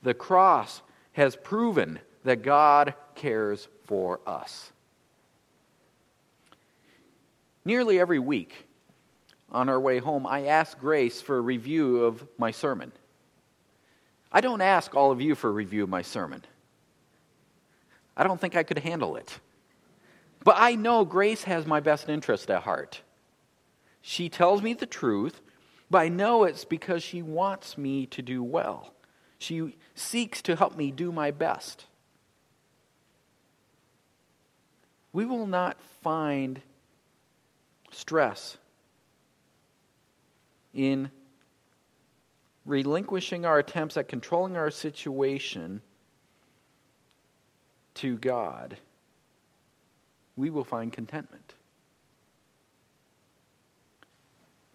The 0.03 0.13
cross 0.13 0.81
has 1.17 1.35
proven 1.35 1.99
that 2.25 2.43
God 2.43 2.93
cares 3.15 3.67
for 3.85 4.19
us. 4.27 4.71
Nearly 7.65 7.99
every 7.99 8.19
week 8.19 8.67
on 9.51 9.67
our 9.67 9.79
way 9.79 9.97
home, 9.97 10.27
I 10.27 10.45
ask 10.45 10.79
Grace 10.79 11.19
for 11.19 11.35
a 11.35 11.41
review 11.41 12.03
of 12.03 12.23
my 12.37 12.51
sermon. 12.51 12.91
I 14.31 14.41
don't 14.41 14.61
ask 14.61 14.93
all 14.93 15.11
of 15.11 15.19
you 15.19 15.33
for 15.33 15.49
a 15.49 15.53
review 15.53 15.81
of 15.81 15.89
my 15.89 16.03
sermon. 16.03 16.45
I 18.15 18.23
don't 18.23 18.39
think 18.39 18.55
I 18.55 18.61
could 18.61 18.77
handle 18.77 19.15
it. 19.15 19.39
But 20.43 20.57
I 20.59 20.75
know 20.75 21.03
Grace 21.03 21.43
has 21.45 21.65
my 21.65 21.79
best 21.79 22.09
interest 22.09 22.51
at 22.51 22.61
heart. 22.61 23.01
She 24.03 24.29
tells 24.29 24.61
me 24.61 24.75
the 24.75 24.85
truth, 24.85 25.41
but 25.89 25.97
I 25.97 26.09
know 26.09 26.43
it's 26.43 26.63
because 26.63 27.01
she 27.01 27.23
wants 27.23 27.75
me 27.75 28.05
to 28.05 28.21
do 28.21 28.43
well. 28.43 28.93
She 29.37 29.75
seeks 29.95 30.41
to 30.43 30.55
help 30.55 30.75
me 30.75 30.91
do 30.91 31.11
my 31.11 31.31
best. 31.31 31.85
We 35.13 35.25
will 35.25 35.47
not 35.47 35.77
find 36.01 36.61
stress 37.91 38.57
in 40.73 41.09
relinquishing 42.65 43.45
our 43.45 43.57
attempts 43.57 43.97
at 43.97 44.07
controlling 44.07 44.57
our 44.57 44.69
situation 44.69 45.81
to 47.95 48.17
God, 48.17 48.77
we 50.35 50.51
will 50.51 50.63
find 50.63 50.93
contentment. 50.93 51.55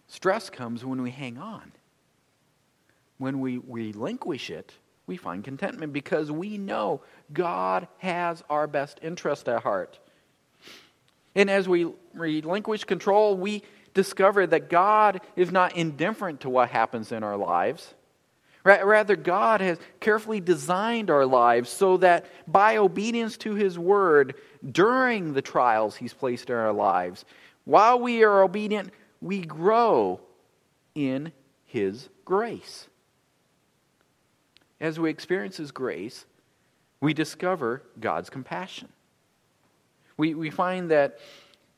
Stress 0.07 0.49
comes 0.49 0.83
when 0.83 1.01
we 1.01 1.11
hang 1.11 1.37
on. 1.37 1.71
When 3.23 3.39
we 3.39 3.57
relinquish 3.57 4.49
it, 4.49 4.73
we 5.07 5.15
find 5.15 5.45
contentment 5.45 5.93
because 5.93 6.29
we 6.29 6.57
know 6.57 7.03
God 7.31 7.87
has 7.99 8.43
our 8.49 8.67
best 8.67 8.99
interest 9.01 9.47
at 9.47 9.63
heart. 9.63 9.97
And 11.33 11.49
as 11.49 11.69
we 11.69 11.87
relinquish 12.13 12.83
control, 12.83 13.37
we 13.37 13.63
discover 13.93 14.45
that 14.47 14.69
God 14.69 15.21
is 15.37 15.53
not 15.53 15.77
indifferent 15.77 16.41
to 16.41 16.49
what 16.49 16.67
happens 16.67 17.13
in 17.13 17.23
our 17.23 17.37
lives. 17.37 17.93
Rather, 18.65 19.15
God 19.15 19.61
has 19.61 19.77
carefully 20.01 20.41
designed 20.41 21.09
our 21.09 21.25
lives 21.25 21.69
so 21.69 21.95
that 21.95 22.25
by 22.45 22.75
obedience 22.75 23.37
to 23.37 23.55
His 23.55 23.79
word 23.79 24.35
during 24.69 25.31
the 25.31 25.41
trials 25.41 25.95
He's 25.95 26.13
placed 26.13 26.49
in 26.49 26.57
our 26.57 26.73
lives, 26.73 27.23
while 27.63 28.01
we 28.01 28.25
are 28.25 28.43
obedient, 28.43 28.91
we 29.21 29.39
grow 29.39 30.19
in 30.93 31.31
His 31.63 32.09
grace. 32.25 32.89
As 34.79 34.99
we 34.99 35.09
experience 35.09 35.57
His 35.57 35.71
grace, 35.71 36.25
we 36.99 37.13
discover 37.13 37.83
God's 37.99 38.29
compassion. 38.29 38.89
We, 40.17 40.33
we 40.33 40.49
find 40.49 40.91
that 40.91 41.19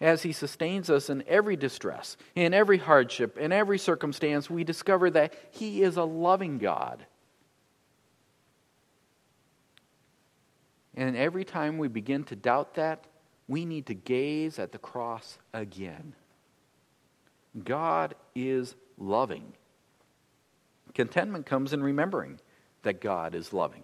as 0.01 0.23
He 0.23 0.31
sustains 0.31 0.89
us 0.89 1.09
in 1.09 1.23
every 1.27 1.55
distress, 1.55 2.17
in 2.35 2.53
every 2.53 2.77
hardship, 2.77 3.37
in 3.37 3.51
every 3.51 3.77
circumstance, 3.77 4.49
we 4.49 4.63
discover 4.63 5.09
that 5.11 5.33
He 5.51 5.81
is 5.81 5.97
a 5.97 6.03
loving 6.03 6.57
God. 6.57 7.05
And 10.95 11.17
every 11.17 11.43
time 11.43 11.77
we 11.77 11.87
begin 11.87 12.23
to 12.25 12.35
doubt 12.35 12.75
that, 12.75 13.05
we 13.47 13.65
need 13.65 13.85
to 13.87 13.93
gaze 13.93 14.59
at 14.59 14.71
the 14.71 14.77
cross 14.77 15.37
again. 15.53 16.13
God 17.63 18.15
is 18.33 18.75
loving. 18.97 19.53
Contentment 20.93 21.45
comes 21.45 21.73
in 21.73 21.83
remembering 21.83 22.39
that 22.85 23.01
God 23.01 23.35
is 23.35 23.53
loving. 23.53 23.83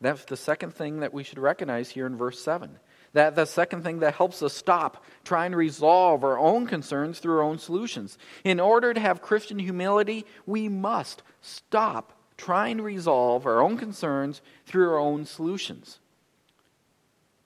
That's 0.00 0.24
the 0.24 0.36
second 0.36 0.74
thing 0.74 1.00
that 1.00 1.14
we 1.14 1.22
should 1.22 1.38
recognize 1.38 1.90
here 1.90 2.06
in 2.06 2.16
verse 2.16 2.40
7. 2.40 2.78
That 3.12 3.34
the 3.34 3.46
second 3.46 3.82
thing 3.82 4.00
that 4.00 4.14
helps 4.14 4.42
us 4.42 4.52
stop 4.52 5.04
trying 5.24 5.52
to 5.52 5.56
resolve 5.56 6.22
our 6.22 6.38
own 6.38 6.66
concerns 6.66 7.18
through 7.18 7.36
our 7.36 7.42
own 7.42 7.58
solutions. 7.58 8.18
In 8.44 8.60
order 8.60 8.92
to 8.92 9.00
have 9.00 9.22
Christian 9.22 9.58
humility, 9.58 10.26
we 10.44 10.68
must 10.68 11.22
stop 11.40 12.12
trying 12.36 12.76
to 12.76 12.82
resolve 12.82 13.46
our 13.46 13.60
own 13.60 13.78
concerns 13.78 14.42
through 14.66 14.90
our 14.90 14.98
own 14.98 15.24
solutions. 15.24 15.98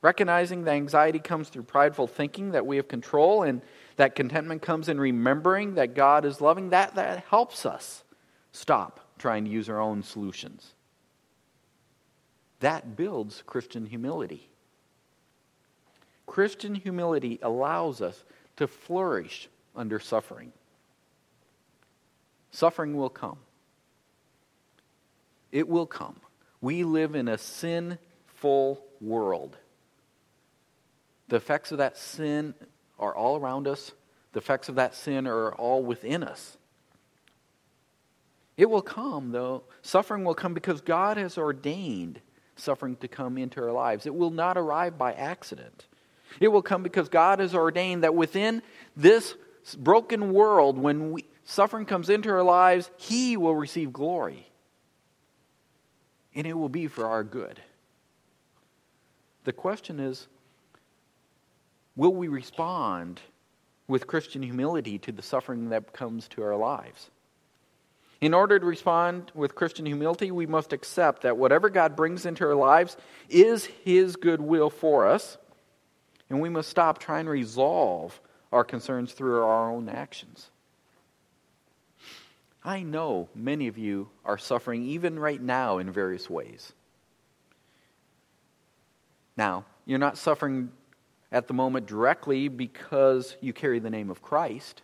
Recognizing 0.03 0.65
that 0.65 0.73
anxiety 0.73 1.21
comes 1.21 1.51
through 1.51 1.65
prideful 1.65 2.09
thinking 2.09 2.53
that 2.53 2.67
we 2.67 2.77
have 2.77 2.89
control 2.89 3.43
and 3.43 3.61
that 3.97 4.17
contentment 4.17 4.63
comes 4.63 4.89
in 4.89 4.99
remembering 4.99 5.75
that 5.75 5.95
God 5.95 6.25
is 6.25 6.41
loving, 6.41 6.71
that, 6.71 6.95
that 6.97 7.25
helps 7.29 7.65
us 7.65 8.03
stop 8.51 9.10
trying 9.21 9.45
to 9.45 9.51
use 9.51 9.69
our 9.69 9.81
own 9.81 10.03
solutions. 10.03 10.75
That 12.61 12.97
builds 12.97 13.43
Christian 13.47 13.87
humility. 13.87 14.49
Christian 16.27 16.75
humility 16.75 17.39
allows 17.43 18.01
us 18.01 18.25
to 18.57 18.67
flourish 18.67 19.49
under 19.77 19.99
suffering. 19.99 20.53
Suffering 22.51 22.97
will 22.97 23.11
come. 23.11 23.39
It 25.53 25.69
will 25.69 25.87
come. 25.87 26.17
We 26.61 26.85
live 26.85 27.15
in 27.15 27.29
a 27.29 27.39
sinful 27.39 28.83
world. 29.01 29.57
The 31.29 31.37
effects 31.37 31.73
of 31.73 31.79
that 31.79 31.97
sin 31.97 32.55
are 32.99 33.15
all 33.15 33.37
around 33.37 33.67
us, 33.67 33.93
the 34.33 34.39
effects 34.39 34.69
of 34.69 34.75
that 34.75 34.95
sin 34.95 35.27
are 35.27 35.53
all 35.53 35.83
within 35.83 36.23
us. 36.23 36.57
It 38.61 38.69
will 38.69 38.83
come, 38.83 39.33
though. 39.33 39.63
Suffering 39.81 40.23
will 40.23 40.35
come 40.35 40.53
because 40.53 40.83
God 40.83 41.17
has 41.17 41.39
ordained 41.39 42.21
suffering 42.57 42.95
to 42.97 43.09
come 43.09 43.39
into 43.39 43.59
our 43.63 43.73
lives. 43.73 44.05
It 44.05 44.15
will 44.15 44.31
not 44.31 44.59
arrive 44.59 44.99
by 44.99 45.15
accident. 45.15 45.87
It 46.41 46.49
will 46.49 46.61
come 46.61 46.83
because 46.83 47.09
God 47.09 47.39
has 47.39 47.55
ordained 47.55 48.03
that 48.03 48.15
within 48.15 48.61
this 48.95 49.35
broken 49.79 50.35
world, 50.35 50.77
when 50.77 51.13
we, 51.13 51.25
suffering 51.43 51.87
comes 51.87 52.11
into 52.11 52.29
our 52.29 52.43
lives, 52.43 52.91
He 52.99 53.39
will 53.39 53.55
receive 53.55 53.95
glory. 53.95 54.47
And 56.35 56.47
it 56.47 56.53
will 56.53 56.69
be 56.69 56.87
for 56.87 57.07
our 57.07 57.25
good. 57.25 57.63
The 59.45 59.55
question 59.55 59.99
is 59.99 60.27
will 61.97 62.13
we 62.13 62.29
respond 62.29 63.23
with 63.89 64.07
Christian 64.07 64.43
humility 64.43 64.99
to 64.99 65.13
the 65.13 65.23
suffering 65.23 65.71
that 65.71 65.95
comes 65.95 66.29
to 66.29 66.43
our 66.43 66.57
lives? 66.57 67.09
In 68.21 68.35
order 68.35 68.59
to 68.59 68.67
respond 68.67 69.33
with 69.35 69.55
Christian 69.55 69.87
humility, 69.87 70.31
we 70.31 70.47
must 70.47 70.73
accept 70.73 71.23
that 71.23 71.39
whatever 71.39 71.71
God 71.71 71.97
brings 71.97 72.27
into 72.27 72.45
our 72.45 72.55
lives 72.55 72.97
is 73.29 73.65
His 73.65 74.17
goodwill 74.17 74.69
for 74.69 75.07
us 75.07 75.39
and 76.31 76.41
we 76.41 76.49
must 76.49 76.69
stop 76.69 76.99
trying 76.99 77.25
to 77.25 77.33
resolve 77.33 78.19
our 78.53 78.65
concerns 78.65 79.13
through 79.13 79.43
our 79.43 79.71
own 79.71 79.89
actions. 79.89 80.49
I 82.63 82.83
know 82.83 83.29
many 83.35 83.67
of 83.67 83.77
you 83.77 84.09
are 84.25 84.39
suffering 84.39 84.85
even 84.85 85.19
right 85.19 85.41
now 85.41 85.79
in 85.79 85.91
various 85.91 86.31
ways. 86.31 86.73
Now, 89.37 89.65
You're 89.87 89.99
not 89.99 90.19
suffering 90.19 90.71
at 91.33 91.49
the 91.49 91.55
moment 91.55 91.87
directly 91.87 92.49
because 92.49 93.37
you 93.41 93.53
carry 93.53 93.81
the 93.81 93.91
name 93.91 94.11
of 94.11 94.23
Christ. 94.23 94.83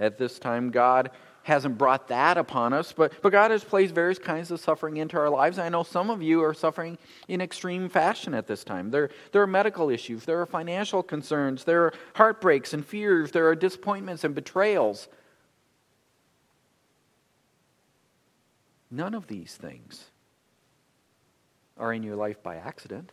At 0.00 0.18
this 0.18 0.38
time, 0.40 0.70
God 0.70 1.10
hasn't 1.44 1.76
brought 1.76 2.08
that 2.08 2.38
upon 2.38 2.72
us, 2.72 2.92
but, 2.92 3.12
but 3.22 3.30
God 3.30 3.50
has 3.50 3.64
placed 3.64 3.94
various 3.94 4.18
kinds 4.18 4.50
of 4.50 4.60
suffering 4.60 4.96
into 4.96 5.16
our 5.18 5.28
lives. 5.28 5.58
I 5.58 5.68
know 5.68 5.82
some 5.82 6.10
of 6.10 6.22
you 6.22 6.42
are 6.42 6.54
suffering 6.54 6.98
in 7.28 7.40
extreme 7.40 7.88
fashion 7.88 8.34
at 8.34 8.46
this 8.46 8.64
time. 8.64 8.90
There, 8.90 9.10
there 9.32 9.42
are 9.42 9.46
medical 9.46 9.90
issues, 9.90 10.24
there 10.24 10.40
are 10.40 10.46
financial 10.46 11.02
concerns, 11.02 11.64
there 11.64 11.84
are 11.84 11.94
heartbreaks 12.14 12.72
and 12.72 12.86
fears, 12.86 13.32
there 13.32 13.48
are 13.48 13.54
disappointments 13.54 14.24
and 14.24 14.34
betrayals. 14.34 15.08
None 18.90 19.14
of 19.14 19.26
these 19.26 19.54
things 19.54 20.04
are 21.78 21.92
in 21.92 22.02
your 22.02 22.16
life 22.16 22.42
by 22.42 22.56
accident. 22.56 23.10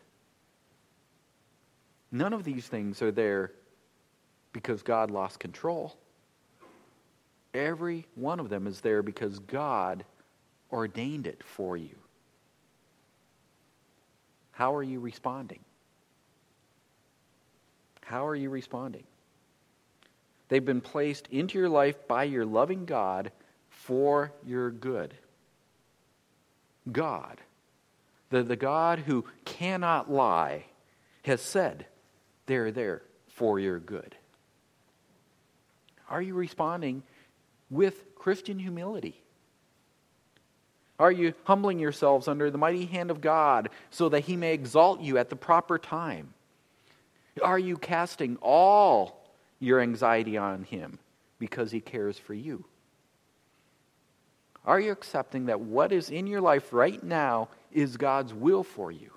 None 2.12 2.34
of 2.34 2.44
these 2.44 2.68
things 2.68 3.02
are 3.02 3.12
there 3.12 3.54
because 4.52 4.82
God 4.84 5.12
lost 5.12 5.40
control. 5.40 5.96
Every 7.54 8.06
one 8.16 8.40
of 8.40 8.50
them 8.50 8.68
is 8.68 8.82
there 8.82 9.02
because 9.02 9.40
God 9.40 10.04
ordained 10.72 11.26
it 11.26 11.44
for 11.44 11.76
you. 11.76 11.96
How 14.52 14.76
are 14.76 14.84
you 14.84 15.00
responding? 15.00 15.60
How 18.04 18.26
are 18.28 18.36
you 18.36 18.50
responding? 18.50 19.04
They've 20.50 20.66
been 20.66 20.82
placed 20.82 21.28
into 21.28 21.58
your 21.58 21.70
life 21.70 22.08
by 22.08 22.24
your 22.24 22.46
loving 22.46 22.86
God 22.86 23.32
for 23.70 24.32
your 24.46 24.72
good. 24.72 25.14
God, 26.92 27.40
the, 28.32 28.44
the 28.44 28.56
God 28.56 29.00
who 29.00 29.26
cannot 29.46 30.12
lie, 30.12 30.66
has 31.24 31.42
said, 31.42 31.86
they're 32.48 32.72
there 32.72 33.04
for 33.28 33.60
your 33.60 33.80
good. 33.80 34.16
Are 36.10 36.22
you 36.22 36.34
responding 36.34 37.04
with 37.70 38.16
Christian 38.16 38.60
humility? 38.60 39.22
Are 41.00 41.12
you 41.12 41.34
humbling 41.46 41.80
yourselves 41.80 42.28
under 42.28 42.52
the 42.52 42.58
mighty 42.58 42.86
hand 42.86 43.10
of 43.10 43.22
God 43.22 43.70
so 43.90 44.10
that 44.10 44.22
he 44.22 44.36
may 44.36 44.54
exalt 44.54 45.00
you 45.00 45.18
at 45.18 45.30
the 45.30 45.36
proper 45.36 45.80
time? 45.80 46.34
Are 47.42 47.60
you 47.60 47.78
casting 47.78 48.38
all 48.42 49.32
your 49.60 49.80
anxiety 49.80 50.38
on 50.38 50.64
him 50.64 51.00
because 51.40 51.72
he 51.72 51.80
cares 51.80 52.18
for 52.18 52.34
you? 52.34 52.66
Are 54.66 54.80
you 54.80 54.92
accepting 54.92 55.46
that 55.46 55.62
what 55.62 55.94
is 55.94 56.10
in 56.10 56.28
your 56.28 56.42
life 56.42 56.74
right 56.74 57.02
now 57.02 57.48
is 57.72 57.96
God's 57.96 58.34
will 58.34 58.64
for 58.64 58.92
you? 58.92 59.12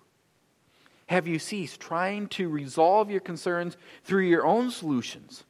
Have 1.07 1.27
you 1.27 1.39
ceased 1.39 1.81
trying 1.81 2.29
to 2.29 2.49
resolve 2.49 3.11
your 3.11 3.21
concerns 3.21 3.77
through 4.05 4.27
your 4.27 4.47
own 4.47 4.71
solutions, 4.71 5.43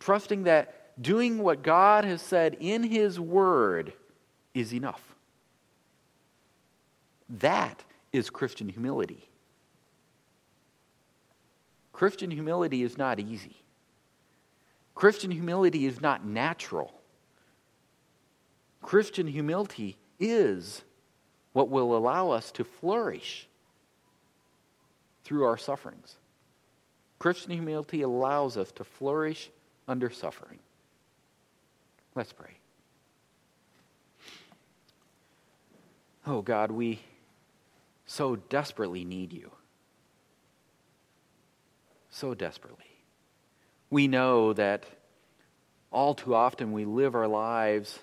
trusting 0.00 0.44
that 0.44 0.81
doing 1.00 1.38
what 1.38 1.62
God 1.62 2.04
has 2.04 2.20
said 2.20 2.56
in 2.60 2.82
His 2.82 3.18
Word 3.18 3.92
is 4.54 4.72
enough? 4.74 5.02
That 7.28 7.82
is 8.12 8.30
Christian 8.30 8.68
humility. 8.68 9.28
Christian 11.92 12.30
humility 12.30 12.82
is 12.82 12.98
not 12.98 13.20
easy. 13.20 13.56
Christian 14.94 15.30
humility 15.30 15.86
is 15.86 16.00
not 16.00 16.24
natural. 16.24 16.92
Christian 18.82 19.26
humility 19.26 19.96
is 20.18 20.82
what 21.52 21.68
will 21.68 21.96
allow 21.96 22.30
us 22.30 22.50
to 22.52 22.64
flourish 22.64 23.46
through 25.24 25.44
our 25.44 25.56
sufferings. 25.56 26.16
Christian 27.18 27.52
humility 27.52 28.02
allows 28.02 28.56
us 28.56 28.72
to 28.72 28.84
flourish 28.84 29.50
under 29.86 30.10
suffering. 30.10 30.58
Let's 32.14 32.32
pray. 32.32 32.58
Oh 36.26 36.42
God, 36.42 36.70
we 36.70 37.00
so 38.06 38.36
desperately 38.36 39.04
need 39.04 39.32
you. 39.32 39.50
So 42.10 42.34
desperately. 42.34 42.84
We 43.90 44.06
know 44.06 44.52
that 44.52 44.84
all 45.90 46.14
too 46.14 46.34
often 46.34 46.72
we 46.72 46.84
live 46.84 47.14
our 47.14 47.28
lives 47.28 47.98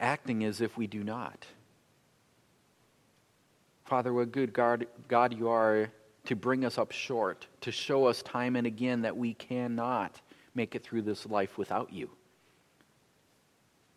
acting 0.00 0.44
as 0.44 0.60
if 0.60 0.76
we 0.76 0.86
do 0.86 1.04
not. 1.04 1.46
Father, 3.84 4.12
what 4.12 4.32
good 4.32 4.52
God, 4.52 4.86
God 5.08 5.36
you 5.36 5.48
are 5.48 5.90
to 6.24 6.34
bring 6.34 6.64
us 6.64 6.78
up 6.78 6.90
short, 6.90 7.46
to 7.60 7.70
show 7.70 8.06
us 8.06 8.22
time 8.22 8.56
and 8.56 8.66
again 8.66 9.02
that 9.02 9.16
we 9.16 9.34
cannot 9.34 10.20
make 10.54 10.74
it 10.74 10.82
through 10.82 11.02
this 11.02 11.26
life 11.26 11.58
without 11.58 11.92
you. 11.92 12.10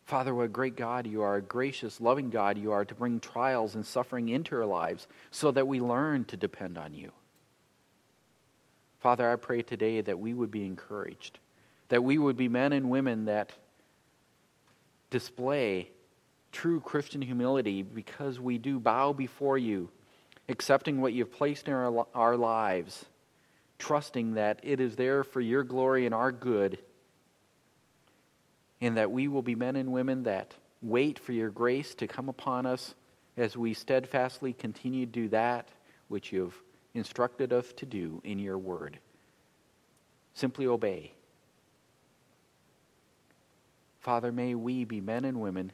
Father, 0.07 0.33
what 0.33 0.43
a 0.43 0.47
great 0.47 0.77
God 0.77 1.05
you 1.05 1.21
are, 1.21 1.35
a 1.35 1.41
gracious, 1.41 1.99
loving 1.99 2.29
God 2.29 2.57
you 2.57 2.71
are 2.71 2.85
to 2.85 2.95
bring 2.95 3.19
trials 3.19 3.75
and 3.75 3.85
suffering 3.85 4.29
into 4.29 4.55
our 4.55 4.65
lives 4.65 5.05
so 5.31 5.51
that 5.51 5.67
we 5.67 5.81
learn 5.81 6.23
to 6.25 6.37
depend 6.37 6.77
on 6.77 6.93
you. 6.93 7.11
Father, 8.99 9.29
I 9.29 9.35
pray 9.35 9.63
today 9.63 9.99
that 9.99 10.17
we 10.17 10.33
would 10.33 10.49
be 10.49 10.65
encouraged, 10.65 11.39
that 11.89 12.05
we 12.05 12.17
would 12.17 12.37
be 12.37 12.47
men 12.47 12.71
and 12.71 12.89
women 12.89 13.25
that 13.25 13.51
display 15.09 15.89
true 16.53 16.79
Christian 16.79 17.21
humility 17.21 17.83
because 17.83 18.39
we 18.39 18.57
do 18.57 18.79
bow 18.79 19.11
before 19.11 19.57
you, 19.57 19.89
accepting 20.47 21.01
what 21.01 21.11
you've 21.11 21.33
placed 21.33 21.67
in 21.67 21.73
our, 21.73 22.07
our 22.15 22.37
lives, 22.37 23.03
trusting 23.77 24.35
that 24.35 24.61
it 24.63 24.79
is 24.79 24.95
there 24.95 25.25
for 25.25 25.41
your 25.41 25.63
glory 25.63 26.05
and 26.05 26.15
our 26.15 26.31
good, 26.31 26.79
and 28.81 28.97
that 28.97 29.11
we 29.11 29.27
will 29.27 29.41
be 29.41 29.55
men 29.55 29.75
and 29.75 29.91
women 29.91 30.23
that 30.23 30.53
wait 30.81 31.17
for 31.17 31.31
your 31.31 31.49
grace 31.49 31.95
to 31.95 32.07
come 32.07 32.29
upon 32.29 32.65
us 32.65 32.93
as 33.35 33.57
we 33.57 33.73
steadfastly 33.73 34.53
continue 34.53 35.05
to 35.05 35.11
do 35.11 35.29
that 35.29 35.69
which 36.07 36.31
you've 36.31 36.61
instructed 36.93 37.53
us 37.53 37.71
to 37.73 37.85
do 37.85 38.21
in 38.23 38.39
your 38.39 38.57
word. 38.57 38.99
Simply 40.33 40.67
obey. 40.67 41.13
Father, 43.99 44.31
may 44.31 44.55
we 44.55 44.85
be 44.85 45.01
men 45.01 45.25
and 45.25 45.41
women 45.41 45.71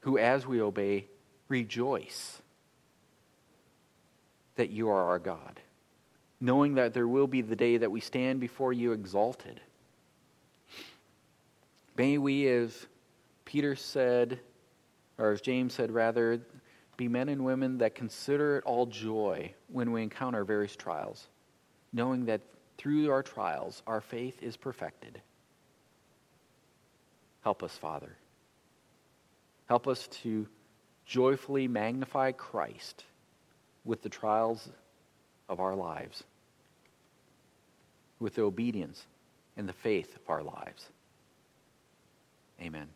who, 0.00 0.18
as 0.18 0.46
we 0.46 0.60
obey, 0.60 1.06
rejoice 1.48 2.40
that 4.56 4.70
you 4.70 4.88
are 4.88 5.08
our 5.08 5.18
God, 5.18 5.60
knowing 6.40 6.74
that 6.74 6.94
there 6.94 7.08
will 7.08 7.26
be 7.26 7.40
the 7.40 7.56
day 7.56 7.78
that 7.78 7.90
we 7.90 8.00
stand 8.00 8.38
before 8.38 8.72
you 8.72 8.92
exalted. 8.92 9.60
May 12.02 12.18
we, 12.18 12.48
as 12.48 12.88
Peter 13.44 13.76
said, 13.76 14.40
or 15.18 15.30
as 15.30 15.40
James 15.40 15.72
said 15.72 15.92
rather, 15.92 16.40
be 16.96 17.06
men 17.06 17.28
and 17.28 17.44
women 17.44 17.78
that 17.78 17.94
consider 17.94 18.56
it 18.56 18.64
all 18.64 18.86
joy 18.86 19.54
when 19.68 19.92
we 19.92 20.02
encounter 20.02 20.44
various 20.44 20.74
trials, 20.74 21.28
knowing 21.92 22.24
that 22.24 22.40
through 22.76 23.08
our 23.12 23.22
trials 23.22 23.84
our 23.86 24.00
faith 24.00 24.42
is 24.42 24.56
perfected. 24.56 25.22
Help 27.42 27.62
us, 27.62 27.76
Father. 27.76 28.16
Help 29.66 29.86
us 29.86 30.08
to 30.08 30.48
joyfully 31.06 31.68
magnify 31.68 32.32
Christ 32.32 33.04
with 33.84 34.02
the 34.02 34.08
trials 34.08 34.68
of 35.48 35.60
our 35.60 35.76
lives, 35.76 36.24
with 38.18 38.34
the 38.34 38.42
obedience 38.42 39.06
and 39.56 39.68
the 39.68 39.72
faith 39.72 40.16
of 40.16 40.28
our 40.28 40.42
lives. 40.42 40.88
Amen. 42.60 42.88